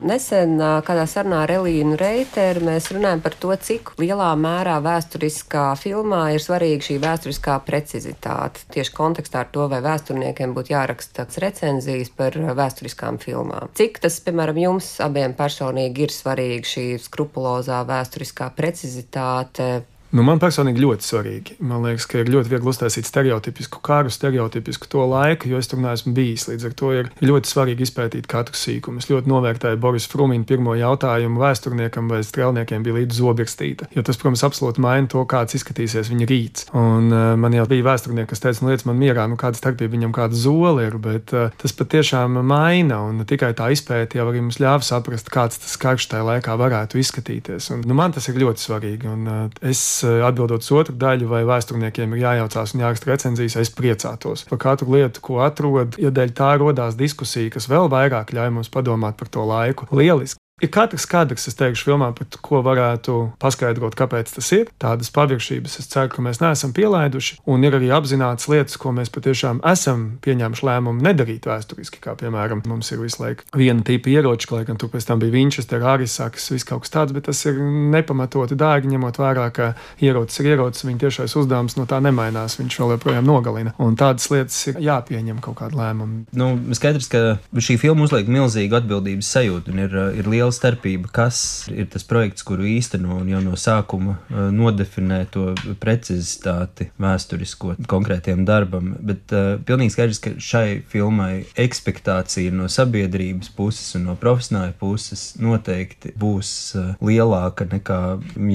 Nesen 0.04 0.58
kādā 0.84 1.06
sarunā 1.08 1.38
ar 1.46 1.50
Elīnu 1.54 1.96
Reiteru 1.96 2.60
mēs 2.66 2.90
runājam 2.92 3.22
par 3.24 3.34
to, 3.40 3.54
cik 3.56 3.94
lielā 3.96 4.28
mērā 4.36 4.76
vēsturiskā 4.84 5.70
filmā 5.80 6.20
ir 6.34 6.44
svarīga 6.44 6.84
šī 6.84 6.98
vēsturiskā 7.00 7.56
precizitāte. 7.64 8.66
Tieši 8.76 8.92
kontekstā 8.92 9.46
ar 9.46 9.50
to, 9.54 9.64
vai 9.72 9.80
vēsturniekiem 9.86 10.52
būtu 10.56 10.74
jāraksta 10.74 11.24
recenzijas 11.40 12.12
par 12.12 12.36
vēsturiskām 12.36 13.16
filmām. 13.24 13.72
Cik 13.78 14.02
tas, 14.04 14.20
piemēram, 14.26 14.60
jums 14.66 14.92
abiem 15.00 15.32
personīgi 15.38 16.06
ir 16.06 16.12
svarīgi 16.12 16.72
šī 16.74 16.86
skrupulozā 17.08 17.80
vēsturiskā 17.88 18.52
precizitāte, 18.58 19.86
Nu, 20.14 20.22
man 20.26 20.38
personīgi 20.40 20.82
ļoti 20.82 21.06
svarīgi. 21.06 21.56
Man 21.66 21.82
liekas, 21.84 22.06
ka 22.10 22.20
ir 22.20 22.30
ļoti 22.30 22.52
viegli 22.52 22.70
uztaisīt 22.70 23.08
stereotipisku 23.08 23.80
karu, 23.84 24.10
stereotipisku 24.12 24.88
to 24.90 25.02
laiku, 25.10 25.50
jo 25.50 25.58
es 25.58 25.68
tur 25.70 25.80
neesmu 25.82 26.12
bijis. 26.16 26.46
Līdz 26.50 26.68
ar 26.68 26.76
to 26.78 26.92
ir 26.94 27.10
ļoti 27.24 27.50
svarīgi 27.50 27.86
izpētīt 27.86 28.28
katru 28.30 28.56
sīkumu. 28.56 29.02
Es 29.02 29.10
ļoti 29.10 29.30
novērtēju 29.32 29.80
Boris 29.82 30.06
Frumina 30.10 30.46
pirmo 30.46 30.76
jautājumu 30.78 31.42
vēsturniekam 31.42 32.10
vai 32.12 32.22
strēlniekiem 32.26 32.86
bija 32.86 33.00
līdz 33.00 33.18
zobrakstīta. 33.18 33.90
Jo 33.96 34.04
tas, 34.06 34.20
protams, 34.20 34.44
absolūti 34.46 34.84
maina 34.84 35.10
to, 35.10 35.24
kāds 35.28 35.58
izskatīsies 35.58 36.12
viņa 36.12 36.30
rīts. 36.30 36.68
Un 36.76 37.10
uh, 37.10 37.34
man 37.40 37.56
jau 37.56 37.66
bija 37.70 37.88
vēsturnieki, 37.90 38.30
kas 38.30 38.44
teica, 38.44 38.62
nu, 38.62 38.72
liec 38.72 38.86
man 38.86 39.00
mierā, 39.00 39.26
nu, 39.30 39.38
kāda 39.40 39.58
starpība 39.58 39.96
viņam 39.96 40.14
kāda 40.16 40.38
zola 40.38 40.86
ir, 40.86 40.98
bet 41.02 41.34
uh, 41.34 41.50
tas 41.58 41.74
patiešām 41.76 42.38
maina. 42.46 43.02
Un 43.10 43.26
tikai 43.26 43.52
tā 43.58 43.72
izpēta 43.74 44.20
jau 44.20 44.28
arī 44.30 44.44
mums 44.44 44.60
ļāva 44.62 44.86
saprast, 44.86 45.32
kāds 45.34 45.60
tas 45.64 45.76
karš 45.82 46.08
tajā 46.14 46.24
laikā 46.30 46.56
varētu 46.60 47.02
izskatīties. 47.02 47.72
Un, 47.74 47.84
nu, 47.88 47.98
man 47.98 48.14
tas 48.14 48.30
ir 48.30 48.38
ļoti 48.40 48.68
svarīgi. 48.68 49.10
Un, 49.10 49.26
uh, 49.26 49.62
es 49.66 49.82
atbildot 50.04 50.64
uz 50.64 50.70
otru 50.76 50.96
daļu, 51.00 51.28
vai 51.30 51.42
vēsturniekiem 51.48 52.14
ir 52.14 52.24
jājaucās 52.24 52.74
un 52.74 52.84
jāraksta 52.84 53.12
recenzijas, 53.12 53.58
es 53.62 53.72
priecātos 53.74 54.46
par 54.50 54.62
katru 54.62 54.96
lietu, 54.96 55.22
ko 55.24 55.42
atrod. 55.46 55.98
Ja 56.02 56.12
dēļ 56.14 56.34
tā 56.36 56.54
rodās 56.60 56.98
diskusija, 56.98 57.52
kas 57.54 57.70
vēl 57.70 57.90
vairāk 57.92 58.34
ļauj 58.36 58.56
mums 58.58 58.72
padomāt 58.72 59.18
par 59.20 59.32
to 59.32 59.46
laiku, 59.48 59.88
lieliski. 59.96 60.40
Ir 60.56 60.70
katrs 60.72 61.04
kadrs, 61.04 61.42
es 61.50 61.56
teikšu, 61.58 61.84
filmā, 61.84 62.06
par 62.16 62.30
ko 62.40 62.62
varētu 62.64 63.14
paskaidrot, 63.36 63.92
kāpēc 63.92 64.30
tas 64.38 64.46
ir. 64.56 64.70
Tādas 64.80 65.10
paviršības 65.12 65.74
es 65.82 65.88
ceru, 65.92 66.08
ka 66.14 66.22
mēs 66.24 66.38
neesam 66.40 66.70
pielaiduši. 66.72 67.42
Un 67.52 67.66
ir 67.68 67.74
arī 67.76 67.90
apzināts 67.92 68.48
lietas, 68.48 68.78
ko 68.80 68.88
mēs 68.96 69.12
patiešām 69.12 69.60
esam 69.68 70.06
pieņēmuši 70.24 70.64
lēmumu 70.64 71.04
nedarīt 71.04 71.44
vēsturiski. 71.44 72.00
Kā 72.00 72.14
piemēram, 72.16 72.62
mums 72.72 72.88
ir 72.88 73.02
visu 73.02 73.20
laiku 73.20 73.44
viena 73.52 73.84
tipa 73.84 74.08
ieroči, 74.14 74.48
lai 74.54 74.62
gan 74.64 74.80
tur 74.80 74.88
pēc 74.94 75.04
tam 75.10 75.20
bija 75.20 75.34
Winchester, 75.34 75.84
Arisaks, 75.92 76.48
viss 76.54 76.64
kaut 76.64 76.86
kas 76.86 76.94
tāds, 76.94 77.12
bet 77.12 77.28
tas 77.28 77.44
ir 77.52 77.60
nepamatoti 77.92 78.56
dārgi, 78.56 78.94
ņemot 78.94 79.20
vērā, 79.20 79.50
ka 79.52 79.68
ierocis 80.00 80.40
ir 80.40 80.50
ierocis, 80.54 80.88
viņa 80.88 81.04
tiešais 81.04 81.36
uzdevums 81.36 81.76
no 81.76 81.84
tā 81.84 82.00
nemainās, 82.00 82.56
viņš 82.62 82.80
vēl 82.80 82.96
joprojām 82.96 83.28
nogalina. 83.28 83.76
Un 83.76 84.00
tādas 84.00 84.32
lietas 84.32 84.56
ir 84.72 84.80
jāpieņem 84.88 85.44
kaut 85.44 85.60
kāda 85.60 85.82
lēmuma. 85.82 86.24
Nu, 86.32 86.48
skaidrs, 86.80 87.12
ka 87.12 87.36
šī 87.52 87.76
filma 87.84 88.08
uzliek 88.08 88.32
milzīgu 88.32 88.80
atbildības 88.80 89.36
sajūtu 89.36 89.76
un 89.76 89.84
ir, 89.84 90.00
ir 90.16 90.32
liela 90.32 90.45
liela 90.46 90.54
starpība, 90.54 91.10
kas 91.10 91.66
ir 91.72 91.88
tas 91.90 92.04
projekts, 92.06 92.44
kuru 92.46 92.66
īsteno 92.70 93.18
un 93.20 93.28
jau 93.30 93.40
no 93.42 93.56
sākuma 93.58 94.16
uh, 94.16 94.48
nodefinē 94.54 95.26
to 95.32 95.54
precizitāti 95.80 96.90
vēsturisko 97.02 97.76
konkrētiem 97.90 98.44
darbam. 98.46 98.94
Bet 99.00 99.32
uh, 99.34 99.58
pilnīgi 99.66 99.94
skaidrs, 99.96 100.20
ka 100.22 100.34
šai 100.38 100.82
filmai 100.88 101.44
ekspektācija 101.58 102.54
no 102.54 102.68
sabiedrības 102.70 103.50
puses 103.56 103.96
un 103.98 104.06
no 104.10 104.16
profesionāļa 104.20 104.76
puses 104.78 105.24
noteikti 105.42 106.14
būs 106.18 106.50
uh, 106.78 106.92
lielāka 107.02 107.66
nekā 107.70 108.00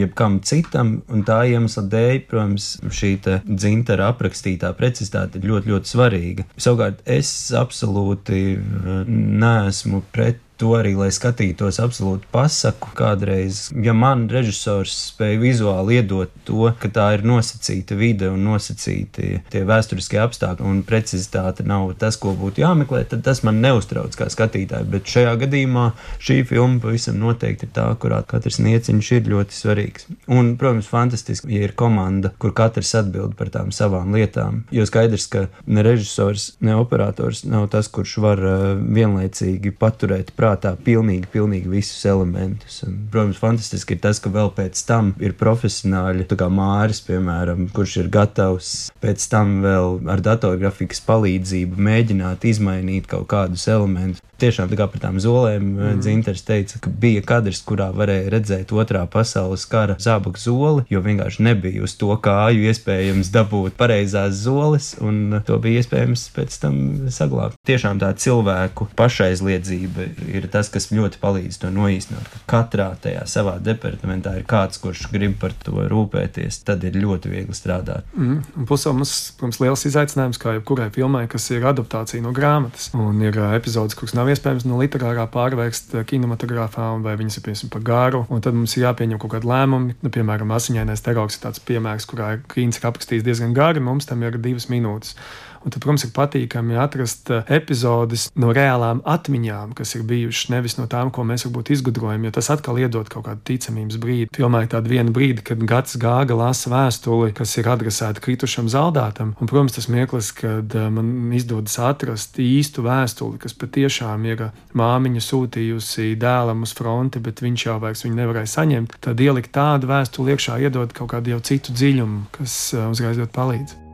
jebkam 0.02 0.40
citam, 0.48 1.02
un 1.12 1.26
tā 1.28 1.44
iemesla 1.52 1.86
dēļ, 1.92 2.22
protams, 2.30 2.70
šī 2.88 3.12
dzintara 3.22 4.08
aprakstītā 4.14 4.72
precizitāte 4.78 5.42
ir 5.42 5.50
ļoti, 5.52 5.74
ļoti 5.74 5.92
svarīga. 5.92 6.48
Savukārt 6.56 7.04
es 7.10 7.52
absolūti 7.58 8.42
uh, 8.56 9.04
neesmu 9.12 10.06
pret 10.16 10.40
to 10.62 10.76
arī, 10.78 10.94
lai 10.98 11.10
skatītos, 11.14 11.80
absolūti 11.82 12.30
pasaku 12.32 12.92
kādreiz. 12.98 13.64
Ja 13.82 13.96
man 13.98 14.28
režisors 14.32 14.94
spēja 15.10 15.40
vizuāli 15.42 15.98
iedot 16.00 16.34
to, 16.46 16.70
ka 16.80 16.92
tā 16.94 17.08
ir 17.16 17.26
nosacīta 17.26 17.98
vide 17.98 18.30
un 18.30 18.44
nosacīti 18.46 19.42
tie 19.52 19.64
vēsturiskie 19.68 20.20
apstākļi 20.22 20.68
un 20.68 20.84
precizitāte 20.88 21.66
nav 21.68 21.96
tas, 22.02 22.20
ko 22.22 22.36
būtu 22.38 22.62
jāmeklē, 22.62 23.04
tad 23.10 23.24
tas 23.26 23.42
man 23.48 23.62
neuztrauc 23.64 24.16
kā 24.18 24.30
skatītāju. 24.32 24.90
Bet 24.94 25.10
šajā 25.10 25.34
gadījumā 25.46 25.88
šī 26.22 26.42
filma 26.50 26.82
pavisam 26.84 27.18
noteikti 27.22 27.68
ir 27.68 27.74
tā, 27.76 27.88
kurā 28.02 28.22
katrs 28.28 28.62
nieciņš 28.62 29.12
ir 29.18 29.32
ļoti 29.34 29.58
svarīgs. 29.58 30.08
Un, 30.32 30.54
protams, 30.62 30.90
fantastiski, 30.92 31.50
ja 31.56 31.66
ir 31.66 31.76
komanda, 31.78 32.34
kur 32.42 32.54
katrs 32.58 32.94
atbild 33.00 33.34
par 33.40 33.50
tām 33.54 33.74
savām 33.76 34.14
lietām. 34.16 34.64
Jo 34.74 34.86
skaidrs, 34.90 35.28
ka 35.32 35.48
ne 35.66 35.86
režisors, 35.86 36.52
ne 36.62 36.78
operators 36.78 37.44
nav 37.50 37.70
tas, 37.74 37.90
kurš 37.92 38.18
var 38.22 38.46
uh, 38.46 38.62
vienlaicīgi 38.78 39.74
paturēt 39.82 40.34
prātā 40.38 40.51
prātā 40.52 40.76
pilnīgi, 40.76 41.30
pilnīgi 41.32 41.70
visus 41.72 42.04
elementus. 42.06 42.82
Un, 42.88 43.08
protams, 43.12 43.40
fantastiski 43.40 43.96
ir 43.96 44.02
tas, 44.04 44.20
ka 44.20 44.32
vēl 44.34 44.52
pēc 44.56 44.82
tam 44.88 45.14
ir 45.24 45.36
profesionāļi, 45.40 46.28
kā 46.32 46.50
Māris, 46.52 47.02
piemēram, 47.08 47.70
kurš 47.76 47.98
ir 48.04 48.12
gatavs 48.12 48.92
pēc 49.04 49.28
tam 49.32 49.62
vēl 49.66 50.02
ar 50.12 50.24
datorgrafikas 50.26 51.04
palīdzību 51.08 51.80
mēģināt 51.88 52.48
izmainīt 52.52 53.08
kaut 53.12 53.30
kādus 53.32 53.68
elementus 53.72 54.22
tiešām 54.42 54.72
tā 54.72 54.78
kā 54.80 54.88
par 54.90 55.02
tām 55.04 55.20
zolēm 55.22 55.66
eh, 55.76 55.92
mm. 55.92 56.02
Dzinters 56.02 56.44
teica, 56.48 56.80
ka 56.82 56.92
bija 57.04 57.24
kadrs, 57.26 57.62
kurā 57.68 57.90
varēja 57.96 58.32
redzēt 58.34 58.74
otrā 58.74 59.04
pasaules 59.12 59.66
kara 59.70 59.98
zābaku 60.02 60.42
zoli, 60.42 60.86
jo 60.92 61.02
vienkārši 61.06 61.46
nebija 61.46 61.84
uz 61.86 61.96
to 62.00 62.12
kāju 62.26 62.66
iespējams 62.72 63.32
dabūt 63.34 63.78
pareizās 63.80 64.40
zoles, 64.46 64.94
un 65.04 65.42
to 65.48 65.60
bija 65.62 65.82
iespējams 65.82 66.28
pēc 66.36 66.58
tam 66.64 66.80
saglabāt. 67.14 67.58
Tiešām 67.68 68.02
tā 68.02 68.12
cilvēku 68.18 68.90
pašaizliedzība 68.98 70.08
ir 70.32 70.41
tas, 70.52 70.70
kas 70.74 70.90
ļoti 70.92 71.20
palīdz 71.22 71.60
to 71.62 71.72
noīstenot. 71.74 72.38
Katrā 72.50 72.90
tajā 73.02 73.26
savā 73.30 73.58
departamentā 73.62 74.34
ir 74.40 74.48
kāds, 74.50 74.80
kurš 74.82 75.08
grib 75.14 75.38
par 75.42 75.54
to 75.66 75.86
rūpēties, 75.92 76.62
tad 76.68 76.84
ir 76.88 76.98
ļoti 77.02 77.32
viegli 77.32 77.56
strādāt. 77.58 78.08
Mm. 78.16 78.66
Plus, 78.70 78.86
mums, 78.90 79.14
protams, 79.38 79.62
liels 79.62 79.86
izaicinājums, 79.90 80.40
kā 80.42 80.56
jebkurai 80.58 80.90
filmai, 80.96 81.26
kas 81.32 81.50
ir 81.54 81.68
adaptācija 81.70 82.24
no 82.24 82.34
grāmatas, 82.36 82.90
un 82.98 83.22
ir 83.24 83.38
epizodes, 83.52 83.98
kuras 84.00 84.16
nav 84.18 84.32
iespējams 84.32 84.66
no 84.70 84.80
literārā 84.82 85.28
pārvērst 85.32 85.96
kinematogrāfā, 86.10 86.90
vai 87.06 87.18
viņas 87.20 87.40
ir 87.40 87.46
piemēram 87.48 87.74
par 87.74 87.86
garu. 87.92 88.26
Un 88.32 88.44
tad 88.44 88.58
mums 88.58 88.76
ir 88.78 88.88
jāpieņem 88.88 89.22
kaut 89.22 89.36
kādi 89.36 89.50
lēmumi. 89.52 89.98
Nu, 90.02 90.12
piemēram, 90.14 90.52
asiņainais 90.56 91.06
terors 91.06 91.38
ir 91.38 91.46
tāds 91.46 91.64
piemērs, 91.68 92.08
kurā 92.10 92.34
Krīns 92.52 92.80
ir 92.80 92.90
aprakstījis 92.90 93.26
diezgan 93.28 93.56
gari, 93.58 93.84
mums 93.84 94.10
tam 94.10 94.24
ir 94.26 94.40
divas 94.42 94.70
minūtes. 94.72 95.16
Un 95.62 95.70
tad, 95.70 95.82
protams, 95.84 96.06
ir 96.08 96.14
patīkami 96.16 96.78
atrast 96.82 97.30
eh, 97.34 97.44
epizodes 97.58 98.30
no 98.40 98.50
reālām 98.56 99.04
atmiņām, 99.06 99.76
kas 99.78 99.94
ir 99.98 100.06
bijušas 100.10 100.50
nevis 100.54 100.78
no 100.80 100.88
tām, 100.90 101.12
ko 101.14 101.26
mēs 101.28 101.46
varbūt 101.46 101.74
izgudrojam, 101.76 102.26
jo 102.26 102.34
tas 102.38 102.50
atkal 102.54 102.80
iedod 102.82 103.10
kaut 103.12 103.28
kādu 103.28 103.46
ticamības 103.52 104.00
brīdi. 104.02 104.30
Filmā 104.36 104.64
ir 104.66 104.72
tāda 104.74 104.90
viena 104.90 105.14
brīdi, 105.14 105.46
kad 105.46 105.62
gads 105.70 105.98
gāga 106.02 106.38
lasa 106.38 106.72
vēstuli, 106.74 107.34
kas 107.38 107.54
ir 107.62 107.70
adresēta 107.70 108.24
kritušam 108.24 108.72
zaldātam. 108.72 109.36
Un, 109.38 109.50
protams, 109.52 109.78
tas 109.78 109.90
mirklis, 109.92 110.32
kad 110.38 110.74
uh, 110.78 110.88
man 110.94 111.34
izdodas 111.38 111.78
atrast 111.82 112.40
īstu 112.42 112.86
vēstuli, 112.88 113.38
kas 113.42 113.56
patiešām 113.58 114.26
ir 114.32 114.48
māmiņa 114.78 115.26
sūtījusi 115.28 116.16
dēlam 116.22 116.66
uz 116.66 116.74
fronti, 116.78 117.22
bet 117.22 117.44
viņš 117.46 117.68
jau 117.68 117.78
vairs 117.84 118.06
viņu 118.08 118.18
nevarēja 118.18 118.54
saņemt, 118.56 118.98
tad 119.06 119.22
ielikt 119.22 119.54
tādu 119.56 119.92
vēstuli 119.92 120.34
iekšā 120.34 120.58
iedod 120.66 120.98
kaut 120.98 121.14
kādu 121.14 121.36
jau 121.36 121.44
citu 121.52 121.78
dziļumu, 121.78 122.26
kas 122.40 122.58
uzreiz 122.90 123.22
ļoti 123.22 123.36
palīdz. 123.38 123.91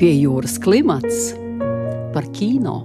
Pie 0.00 0.14
jūras 0.16 0.54
klimats 0.56 1.34
par 2.14 2.24
kino. 2.32 2.78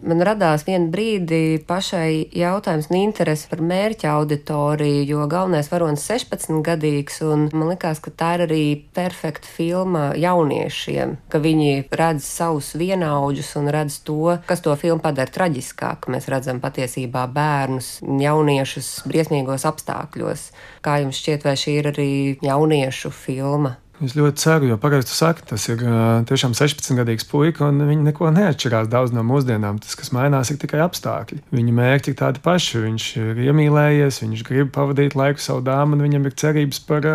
Man 0.00 0.22
radās 0.24 0.62
viena 0.64 0.86
brīdi 0.88 1.58
pašai 1.68 2.30
jautājums 2.40 2.86
un 2.88 2.96
interese 3.02 3.50
par 3.50 3.60
mērķa 3.60 4.14
auditoriju, 4.14 5.02
jo 5.10 5.26
galvenais 5.28 5.68
varonis 5.68 6.06
ir 6.08 6.22
16 6.22 6.62
gadīgs, 6.64 7.18
un 7.20 7.50
man 7.52 7.74
likās, 7.74 8.00
ka 8.00 8.14
tā 8.16 8.30
ir 8.38 8.44
arī 8.46 8.62
perfekta 8.96 9.44
filma 9.44 10.06
jauniešiem, 10.16 11.18
ka 11.28 11.42
viņi 11.44 11.92
redz 12.00 12.24
savus 12.24 12.72
vienaudžus 12.80 13.52
un 13.60 13.68
redz 13.68 14.00
to, 14.08 14.38
kas 14.48 14.64
to 14.64 14.78
filmu 14.80 15.04
padara 15.04 15.28
traģiskāku. 15.36 16.16
Mēs 16.16 16.30
redzam 16.32 16.64
patiesībā 16.64 17.26
bērnus, 17.36 17.98
jauniešus 18.00 18.88
briesmīgos 19.04 19.68
apstākļos. 19.68 20.48
Kā 20.80 20.96
jums 21.04 21.20
šķiet, 21.20 21.44
vai 21.44 21.56
šī 21.60 21.78
ir 21.82 21.92
arī 21.92 22.10
jauniešu 22.48 23.12
filma? 23.12 23.76
Es 24.00 24.14
ļoti 24.16 24.40
ceru, 24.40 24.68
jo 24.70 24.76
pagaidu 24.80 25.12
saka, 25.12 25.44
tas 25.52 25.66
ir 25.68 25.82
tiešām 26.28 26.54
16-gadīgs 26.56 27.26
puika, 27.28 27.66
un 27.68 27.82
viņi 27.84 28.06
neko 28.06 28.30
neatšķirās 28.32 28.88
daudz 28.92 29.12
no 29.12 29.24
mūsdienām. 29.28 29.80
Tas, 29.84 29.96
kas 29.98 30.12
mainās, 30.16 30.48
ir 30.52 30.60
tikai 30.62 30.80
apstākļi. 30.86 31.42
Viņa 31.52 31.74
mērķi 31.76 32.12
ir 32.12 32.16
tādi 32.20 32.42
paši. 32.44 32.80
Viņš 32.86 33.08
ir 33.20 33.42
iemīlējies, 33.44 34.22
viņš 34.24 34.44
grib 34.48 34.70
pavadīt 34.72 35.16
laiku 35.18 35.44
savu 35.44 35.64
dāmu, 35.66 35.98
un 35.98 36.04
viņam 36.06 36.28
ir 36.30 36.36
cerības 36.40 36.80
par 36.88 37.08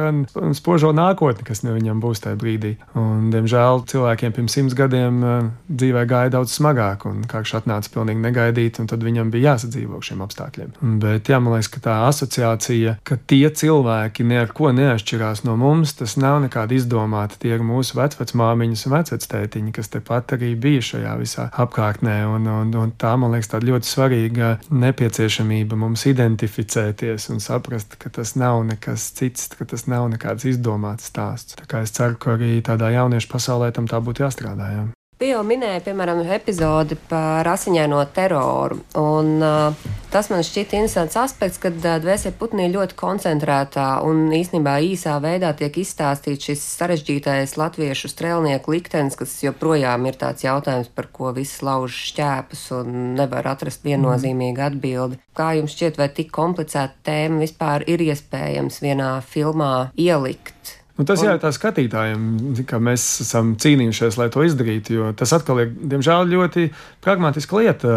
spožo 0.57 0.91
nākotni, 0.95 1.47
kas 1.47 1.63
no 1.65 1.73
viņam 1.73 2.03
būs 2.03 2.21
tajā 2.25 2.37
brīdī. 2.41 2.75
Un, 2.93 3.31
diemžēl 3.33 3.81
cilvēkiem 3.89 4.35
pirms 4.37 4.57
simts 4.59 4.77
gadiem 4.77 5.23
dzīvē 5.71 6.05
gāja 6.09 6.35
daudz 6.37 6.53
smagāk, 6.53 7.07
un 7.09 7.25
karš 7.29 7.55
atnāca 7.61 7.91
pilnīgi 7.95 8.21
negaidīt, 8.27 8.79
un 8.83 8.91
tad 8.91 9.01
viņam 9.05 9.33
bija 9.33 9.55
jāsadzīvo 9.55 10.03
šiem 10.05 10.21
apstākļiem. 10.25 10.77
Bet 11.01 11.33
jā, 11.33 11.41
man 11.41 11.57
liekas, 11.57 11.71
ka 11.73 11.83
tā 11.89 11.97
asociācija, 12.11 12.97
ka 13.07 13.17
tie 13.25 13.49
cilvēki 13.49 14.27
neko 14.29 14.69
neatšķirās 14.77 15.45
no 15.47 15.57
mums, 15.59 15.97
tas 15.97 16.17
nav 16.21 16.43
nekāda 16.45 16.74
izdomāti. 16.75 17.39
Tie 17.41 17.53
ir 17.55 17.63
mūsu 17.65 17.97
vecmāmiņas 17.99 18.85
un 18.87 18.95
vecvectētiņi, 18.95 19.73
kas 19.75 19.91
tepat 19.93 20.35
arī 20.37 20.53
bija 20.59 20.83
šajā 20.89 21.15
visā 21.21 21.47
apkārtnē. 21.65 22.17
Un, 22.31 22.49
un, 22.51 22.73
un 22.81 22.93
tā, 22.99 23.15
man 23.21 23.35
liekas, 23.35 23.51
tāda 23.53 23.71
ļoti 23.71 23.91
svarīga 23.91 24.51
nepieciešamība 24.71 25.79
mums 25.79 26.05
identificēties 26.11 27.29
un 27.33 27.41
saprast, 27.43 27.97
ka 28.01 28.11
tas 28.19 28.35
nav 28.39 28.63
nekas 28.67 29.09
cits, 29.17 29.49
ka 29.55 29.67
tas 29.69 29.87
nav 29.91 30.09
nekāds 30.13 30.47
izdomāts 30.51 31.11
stāsts. 31.11 31.57
Tā 31.59 31.69
kā 31.69 31.85
es 31.85 31.95
ceru, 31.95 32.19
ka 32.19 32.35
arī 32.35 32.59
tādā 32.65 32.91
jauniešu 32.95 33.31
pasaulē 33.31 33.71
tam 33.75 33.89
tā 33.91 34.01
būtu 34.03 34.25
jāstrādā. 34.25 34.71
Jā. 34.75 34.85
Pio 35.15 35.39
minēja, 35.47 35.79
piemēram, 35.79 36.25
epizodi 36.35 36.97
par 37.07 37.47
asiņaino 37.47 38.01
teroru. 38.11 38.81
Un, 38.99 39.29
uh, 39.39 39.85
tas 40.11 40.27
man 40.27 40.43
šķiet 40.43 40.73
interesants 40.75 41.15
aspekts, 41.21 41.61
kad 41.63 41.77
uh, 41.79 41.95
dvēseli 42.03 42.35
putnī 42.35 42.65
ļoti 42.73 42.97
koncentrētā 42.99 43.85
un 44.03 44.27
īstenībā 44.35 44.73
īsā 44.89 45.15
veidā 45.23 45.53
tiek 45.55 45.79
izstāstīts 45.79 46.49
šis 46.51 46.67
sarežģītais 46.81 47.55
latviešu 47.55 48.11
strēlnieku 48.11 48.75
liktenis, 48.75 49.15
kas 49.15 49.39
joprojām 49.45 50.03
ir 50.11 50.19
tāds 50.19 50.43
jautājums, 50.43 50.91
par 50.91 51.07
ko 51.15 51.31
visi 51.37 51.63
lauž 51.63 51.95
šķēpus 52.11 52.67
un 52.81 53.13
nevar 53.15 53.47
atrast 53.55 53.87
viennozīmīgu 53.87 54.67
atbildi. 54.67 55.23
Kā 55.31 55.53
jums 55.55 55.79
šķiet, 55.79 55.95
vai 56.01 56.11
tik 56.11 56.35
komplicēta 56.35 57.05
tēma 57.07 57.45
vispār 57.47 57.87
ir 57.87 58.03
iespējams 58.03 58.83
vienā 58.83 59.13
filmā 59.23 59.75
ielikt? 59.95 60.74
Nu, 60.95 61.03
tas 61.03 61.19
ir 61.25 61.33
tā 61.43 61.49
skatītājiem, 61.51 62.21
ka 62.69 62.77
mēs 62.79 63.03
esam 63.25 63.49
cīnījušies, 63.59 64.15
lai 64.15 64.29
to 64.31 64.45
izdarītu. 64.47 64.93
Jo 64.95 65.09
tas 65.17 65.33
atkal 65.35 65.59
ir, 65.65 65.73
diemžēl, 65.91 66.29
ļoti 66.31 66.69
pragmatiska 67.03 67.59
lieta. 67.59 67.95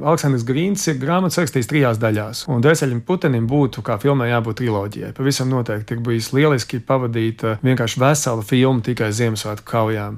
Aleksandrs 0.00 0.46
Grīns 0.48 0.86
ir 0.88 0.96
grāmatas 1.02 1.36
rakstījis 1.42 1.68
trijās 1.68 2.00
daļās, 2.00 2.46
un 2.48 2.64
Dēseļam 2.64 3.02
Putenim 3.04 3.44
būtu, 3.50 3.84
kā 3.84 3.98
filmai, 4.00 4.30
jābūt 4.32 4.62
triloģijai. 4.62 5.12
Pavisam 5.18 5.52
noteikti 5.52 5.98
ir 5.98 6.04
bijis 6.06 6.30
lieliski 6.32 6.80
pavadīt 6.80 7.44
vienkārši 7.60 8.00
veselu 8.00 8.46
filmu 8.48 8.88
tikai 8.88 9.12
Ziemassvētku 9.20 9.68
kaujām. 9.68 10.16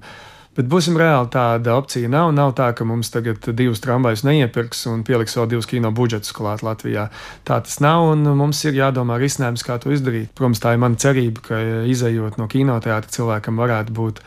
Bet 0.53 0.67
būsim 0.69 0.99
reāli, 1.01 1.31
tāda 1.33 1.79
opcija 1.81 2.11
nav. 2.13 2.29
Nav 2.37 2.51
tā, 2.59 2.67
ka 2.77 2.85
mums 2.85 3.09
tagad 3.13 3.47
divus 3.57 3.81
tramvajus 3.81 4.25
neiepirks 4.29 4.85
un 4.91 5.01
pieliks 5.07 5.39
vēl 5.39 5.49
divus 5.49 5.69
kino 5.71 5.89
budžetus 5.97 6.35
klāt 6.37 6.61
Latvijā. 6.67 7.07
Tā 7.49 7.63
tas 7.65 7.79
nav, 7.81 8.11
un 8.13 8.27
mums 8.37 8.61
ir 8.69 8.77
jādomā 8.77 9.17
risinājums, 9.23 9.65
kā 9.65 9.79
to 9.81 9.95
izdarīt. 9.97 10.29
Protams, 10.37 10.61
tā 10.61 10.75
ir 10.77 10.83
mana 10.85 11.01
cerība, 11.01 11.47
ka 11.47 11.61
izējot 11.89 12.37
no 12.37 12.51
kinoteātra 12.53 13.17
cilvēkam 13.17 13.65
varētu 13.65 13.97
būt 13.97 14.21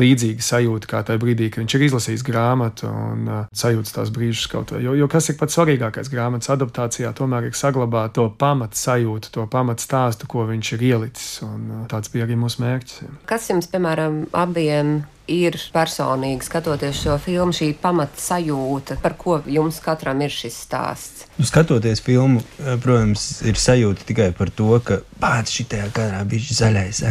līdzīga 0.00 0.44
sajūta 0.44 0.90
kā 0.90 1.02
tajā 1.06 1.20
brīdī, 1.22 1.50
kad 1.52 1.64
viņš 1.64 1.76
ir 1.76 1.86
izlasījis 1.88 2.26
grāmatu 2.26 2.88
un 2.88 3.28
uh, 3.28 3.42
sajūta 3.52 3.96
tās 3.98 4.12
brīžus 4.14 4.48
kaut 4.52 4.74
vai. 4.74 4.82
Jo, 4.86 4.96
jo 4.98 5.08
kas 5.10 5.30
ir 5.32 5.38
pats 5.40 5.58
svarīgākais 5.58 6.10
grāmatas 6.12 6.52
adaptācijā, 6.56 7.12
tomēr 7.16 7.50
ir 7.50 7.56
saglabāt 7.58 8.16
to 8.18 8.26
pamatu 8.40 8.80
sajūtu, 8.80 9.32
to 9.36 9.46
pamatu 9.50 9.84
stāstu, 9.86 10.28
ko 10.30 10.48
viņš 10.50 10.74
ir 10.76 10.86
ielicis. 10.90 11.30
Un, 11.46 11.70
uh, 11.70 11.86
tāds 11.90 12.12
bija 12.12 12.28
arī 12.28 12.38
mūsu 12.40 12.64
mērķis. 12.64 13.00
Kas 13.30 13.48
jums, 13.52 13.70
piemēram, 13.70 14.24
abiem 14.36 15.00
ir 15.30 15.56
personīgi 15.74 16.46
skatoties 16.46 17.02
šo 17.04 17.16
filmu, 17.22 17.54
šī 17.54 17.70
pamata 17.80 18.20
sajūta, 18.20 18.98
par 19.02 19.14
ko 19.20 19.38
jums 19.46 19.80
katram 19.84 20.22
ir 20.24 20.34
šis 20.34 20.58
stāsts? 20.66 21.26
Nu, 21.38 21.46
skatoties 21.48 22.02
filmu, 22.04 22.42
eh, 22.58 22.76
protams, 22.82 23.40
ir 23.46 23.60
sajūta 23.60 24.06
tikai 24.08 24.30
par 24.36 24.50
to, 24.50 24.72
ka 24.84 25.00
pats 25.22 25.54
šī 25.54 25.68
kadrā 25.94 26.24
bija 26.28 26.58
zaļais. 26.60 27.04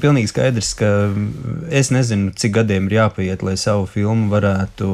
Pilnīgi 0.00 0.30
skaidrs, 0.30 0.72
ka 0.78 0.88
es 1.68 1.90
nezinu, 1.92 2.30
cik 2.36 2.54
gadiem 2.56 2.88
ir 2.88 2.96
jāpaiet, 2.96 3.42
lai 3.44 3.56
savu 3.60 3.86
filmu 3.90 4.30
varētu 4.32 4.88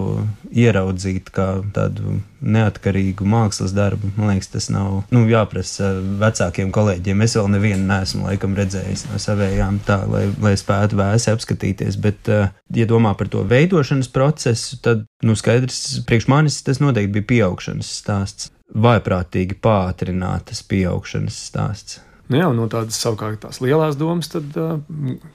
ieraudzīt 0.50 1.30
kā 1.34 1.46
tādu 1.76 2.18
neatkarīgu 2.42 3.26
mākslas 3.28 3.74
darbu. 3.76 4.10
Man 4.16 4.32
liekas, 4.32 4.50
tas 4.52 4.68
nav 4.72 5.04
nu, 5.14 5.24
jāprasa 5.30 5.92
vecākiem 6.20 6.72
kolēģiem. 6.74 7.24
Es 7.24 7.36
vēl 7.38 7.50
nevienu 7.54 7.86
neesmu 7.88 8.26
laikam 8.28 8.56
redzējis 8.58 9.06
no 9.10 9.20
savējām 9.22 9.80
tā, 9.86 10.00
lai, 10.10 10.26
lai 10.42 10.54
spētu 10.58 10.98
vēsi 11.00 11.32
apskatīties. 11.32 12.00
Bet, 12.02 12.30
eh, 12.32 12.50
ja 12.74 12.88
domā 12.88 13.14
par 13.18 13.30
to 13.32 13.44
veidošanas 13.46 14.10
procesu, 14.12 14.80
tad 14.84 15.06
nu, 15.22 15.36
skaidrs, 15.38 16.02
priekš 16.08 16.28
manis 16.32 16.62
tas 16.66 16.82
noteikti 16.82 17.18
bija 17.18 17.30
pieaugšanas 17.34 17.92
stāsts. 18.02 18.50
Vaiprātīgi 18.74 19.60
pātrinātas 19.62 20.64
pieaugšanas 20.66 21.38
stāsts. 21.50 22.00
Nu, 22.26 22.40
jā, 22.40 22.46
no 22.50 22.66
tādas 22.70 22.98
savukārt 22.98 23.38
tās 23.44 23.60
lielās 23.62 23.94
domas, 23.98 24.26
tad 24.32 24.50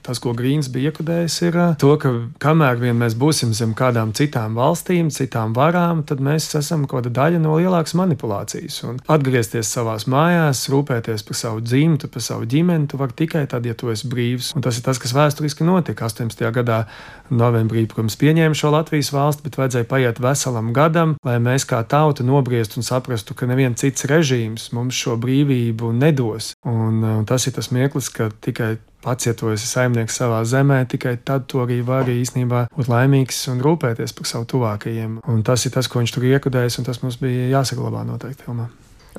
tas, 0.04 0.20
ko 0.20 0.34
Grīns 0.36 0.68
bija 0.72 0.90
iekodējis, 0.90 1.36
ir 1.46 1.56
to, 1.80 1.94
ka 2.00 2.12
kamēr 2.42 2.80
vien 2.82 2.98
mēs 3.00 3.16
būsim 3.18 3.54
zem 3.56 3.72
kādām 3.76 4.12
citām 4.16 4.58
valstīm, 4.58 5.08
citām 5.14 5.54
varām, 5.56 6.02
tad 6.08 6.20
mēs 6.24 6.50
esam 6.58 6.84
kaut 6.84 7.06
kāda 7.06 7.14
daļa 7.16 7.40
no 7.40 7.56
lielākas 7.56 7.96
manipulācijas. 7.96 8.82
Un 8.88 9.00
atgriezties 9.12 9.72
savās 9.72 10.04
mājās, 10.10 10.66
rūpēties 10.72 11.24
par 11.28 11.38
savu 11.38 11.64
dzimtu, 11.64 12.12
par 12.12 12.24
savu 12.24 12.48
ģimeni, 12.52 12.90
tu 12.92 13.00
vari 13.00 13.16
tikai 13.22 13.46
tad, 13.48 13.64
ja 13.68 13.76
tu 13.78 13.88
esi 13.92 14.10
brīvs. 14.12 14.52
Un 14.56 14.64
tas 14.64 14.76
ir 14.76 14.84
tas, 14.84 15.00
kas 15.00 15.16
vēsturiski 15.16 15.64
notika 15.64 16.10
18. 16.10 16.44
gadā. 16.52 16.84
Novembrī, 17.32 17.86
protams, 17.88 18.18
pieņēma 18.20 18.56
šo 18.58 18.74
Latvijas 18.74 19.08
valsti, 19.14 19.46
bet 19.46 19.54
vajadzēja 19.56 19.86
paiet 19.88 20.18
veselam 20.20 20.66
gadam, 20.76 21.14
lai 21.24 21.38
mēs 21.40 21.64
kā 21.64 21.78
tauta 21.88 22.26
nobriestu 22.26 22.76
un 22.80 22.84
saprastu, 22.84 23.32
ka 23.32 23.48
neviens 23.48 23.80
cits 23.80 24.04
režīms 24.10 24.66
mums 24.76 24.98
šo 24.98 25.16
brīvību 25.22 25.94
nedos. 25.96 26.52
Un 26.68 26.81
Un, 26.82 27.02
un 27.20 27.28
tas 27.28 27.46
ir 27.46 27.54
tas 27.56 27.70
mirklis, 27.74 28.08
ka 28.12 28.28
tikai 28.44 28.74
pats, 29.02 29.26
ja 29.26 29.34
tu 29.38 29.50
esi 29.52 29.66
saimnieks 29.66 30.16
savā 30.20 30.42
zemē, 30.48 30.82
tikai 30.90 31.16
tad 31.26 31.48
tu 31.50 31.62
arī 31.62 31.80
vari 31.86 32.18
īstenībā 32.22 32.66
būt 32.76 32.90
laimīgs 32.92 33.42
un 33.52 33.62
rūpēties 33.64 34.14
par 34.18 34.30
savu 34.30 34.48
tuvākajiem. 34.54 35.18
Un 35.30 35.42
tas 35.46 35.66
ir 35.66 35.74
tas, 35.74 35.90
ko 35.90 36.02
viņš 36.02 36.14
tur 36.14 36.28
iekudējis, 36.30 36.78
un 36.80 36.88
tas 36.88 37.02
mums 37.04 37.18
bija 37.22 37.50
jāsaglabā 37.56 38.04
noteikti 38.08 38.46
filmā. 38.46 38.68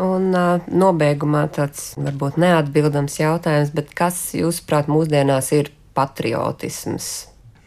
Un 0.04 0.32
uh, 0.34 0.64
nobeigumā 0.74 1.44
tāds 1.54 1.92
varbūt 2.00 2.40
neatbildams 2.42 3.20
jautājums, 3.20 3.74
bet 3.76 3.92
kas, 3.94 4.32
jūsuprāt, 4.34 4.90
mūsdienās 4.90 5.52
ir 5.54 5.70
patriotisms? 5.94 7.12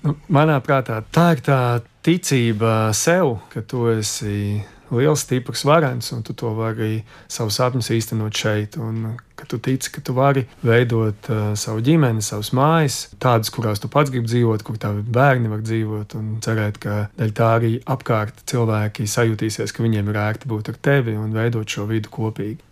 Nu, 0.02 0.16
manā 0.30 0.58
prātā 0.62 1.00
tā 1.14 1.28
ir 1.36 1.44
tā 1.46 1.60
ticība 2.06 2.90
sev, 2.94 3.36
ka 3.52 3.62
tu 3.66 3.86
esi 3.90 4.62
liels, 4.94 5.22
stiprs, 5.24 5.64
varens, 5.66 6.10
un 6.14 6.22
tu 6.26 6.34
to 6.36 6.52
vari 6.56 7.04
savus 7.32 7.58
sapņus 7.58 7.90
īstenot 7.96 8.36
šeit. 8.36 8.76
Un, 8.80 9.16
ka 9.36 9.44
tu 9.50 9.58
tici, 9.60 9.90
ka 9.92 10.00
tu 10.04 10.14
vari 10.16 10.46
veidot 10.64 11.28
uh, 11.32 11.52
savu 11.58 11.82
ģimeni, 11.84 12.24
savas 12.24 12.52
mājas, 12.56 12.98
tādas, 13.22 13.52
kurās 13.52 13.82
tu 13.82 13.90
pats 13.92 14.12
gribi 14.12 14.30
dzīvot, 14.30 14.64
kur 14.64 14.78
tavi 14.80 15.02
bērni 15.02 15.52
var 15.52 15.60
dzīvot, 15.66 16.16
un 16.16 16.38
cerēt, 16.44 16.80
ka 16.82 17.10
dēļ 17.18 17.34
tā 17.36 17.50
arī 17.58 17.72
apkārt 17.84 18.46
cilvēki 18.48 19.08
sajūtīsies, 19.12 19.74
ka 19.76 19.84
viņiem 19.84 20.08
ir 20.12 20.20
ērti 20.24 20.48
būt 20.50 20.72
ar 20.72 20.80
tevi 20.88 21.18
un 21.20 21.36
veidot 21.36 21.68
šo 21.68 21.84
vidu 21.90 22.12
kopīgi. 22.12 22.62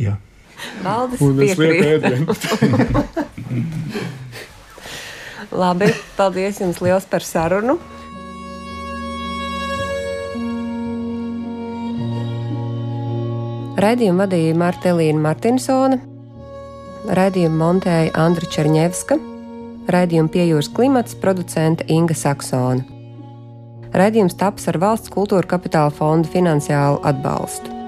Jā. 0.00 0.16
Valdis 0.84 1.56
piekrīt. 1.56 2.02
Labi, 5.50 5.88
paldies 6.14 6.60
jums 6.62 6.78
liels 6.84 7.08
par 7.10 7.24
sarunu. 7.26 7.74
Raidījumu 13.80 14.20
vadīja 14.20 14.56
Marta 14.60 14.90
Elīna 14.90 15.22
Martinsone, 15.24 15.96
raidījumu 17.16 17.56
montēja 17.62 18.10
Andra 18.20 18.44
Černievska, 18.52 19.16
raidījumu 19.94 20.28
piejūras 20.34 20.68
klimats 20.76 21.16
producente 21.22 21.86
Inga 21.88 22.12
Saksona. 22.12 22.84
Raidījums 23.96 24.36
taps 24.36 24.68
ar 24.68 24.76
valsts 24.84 25.08
kultūra 25.14 25.48
kapitāla 25.48 25.94
fonda 25.96 26.28
finansiālu 26.28 27.00
atbalstu. 27.08 27.79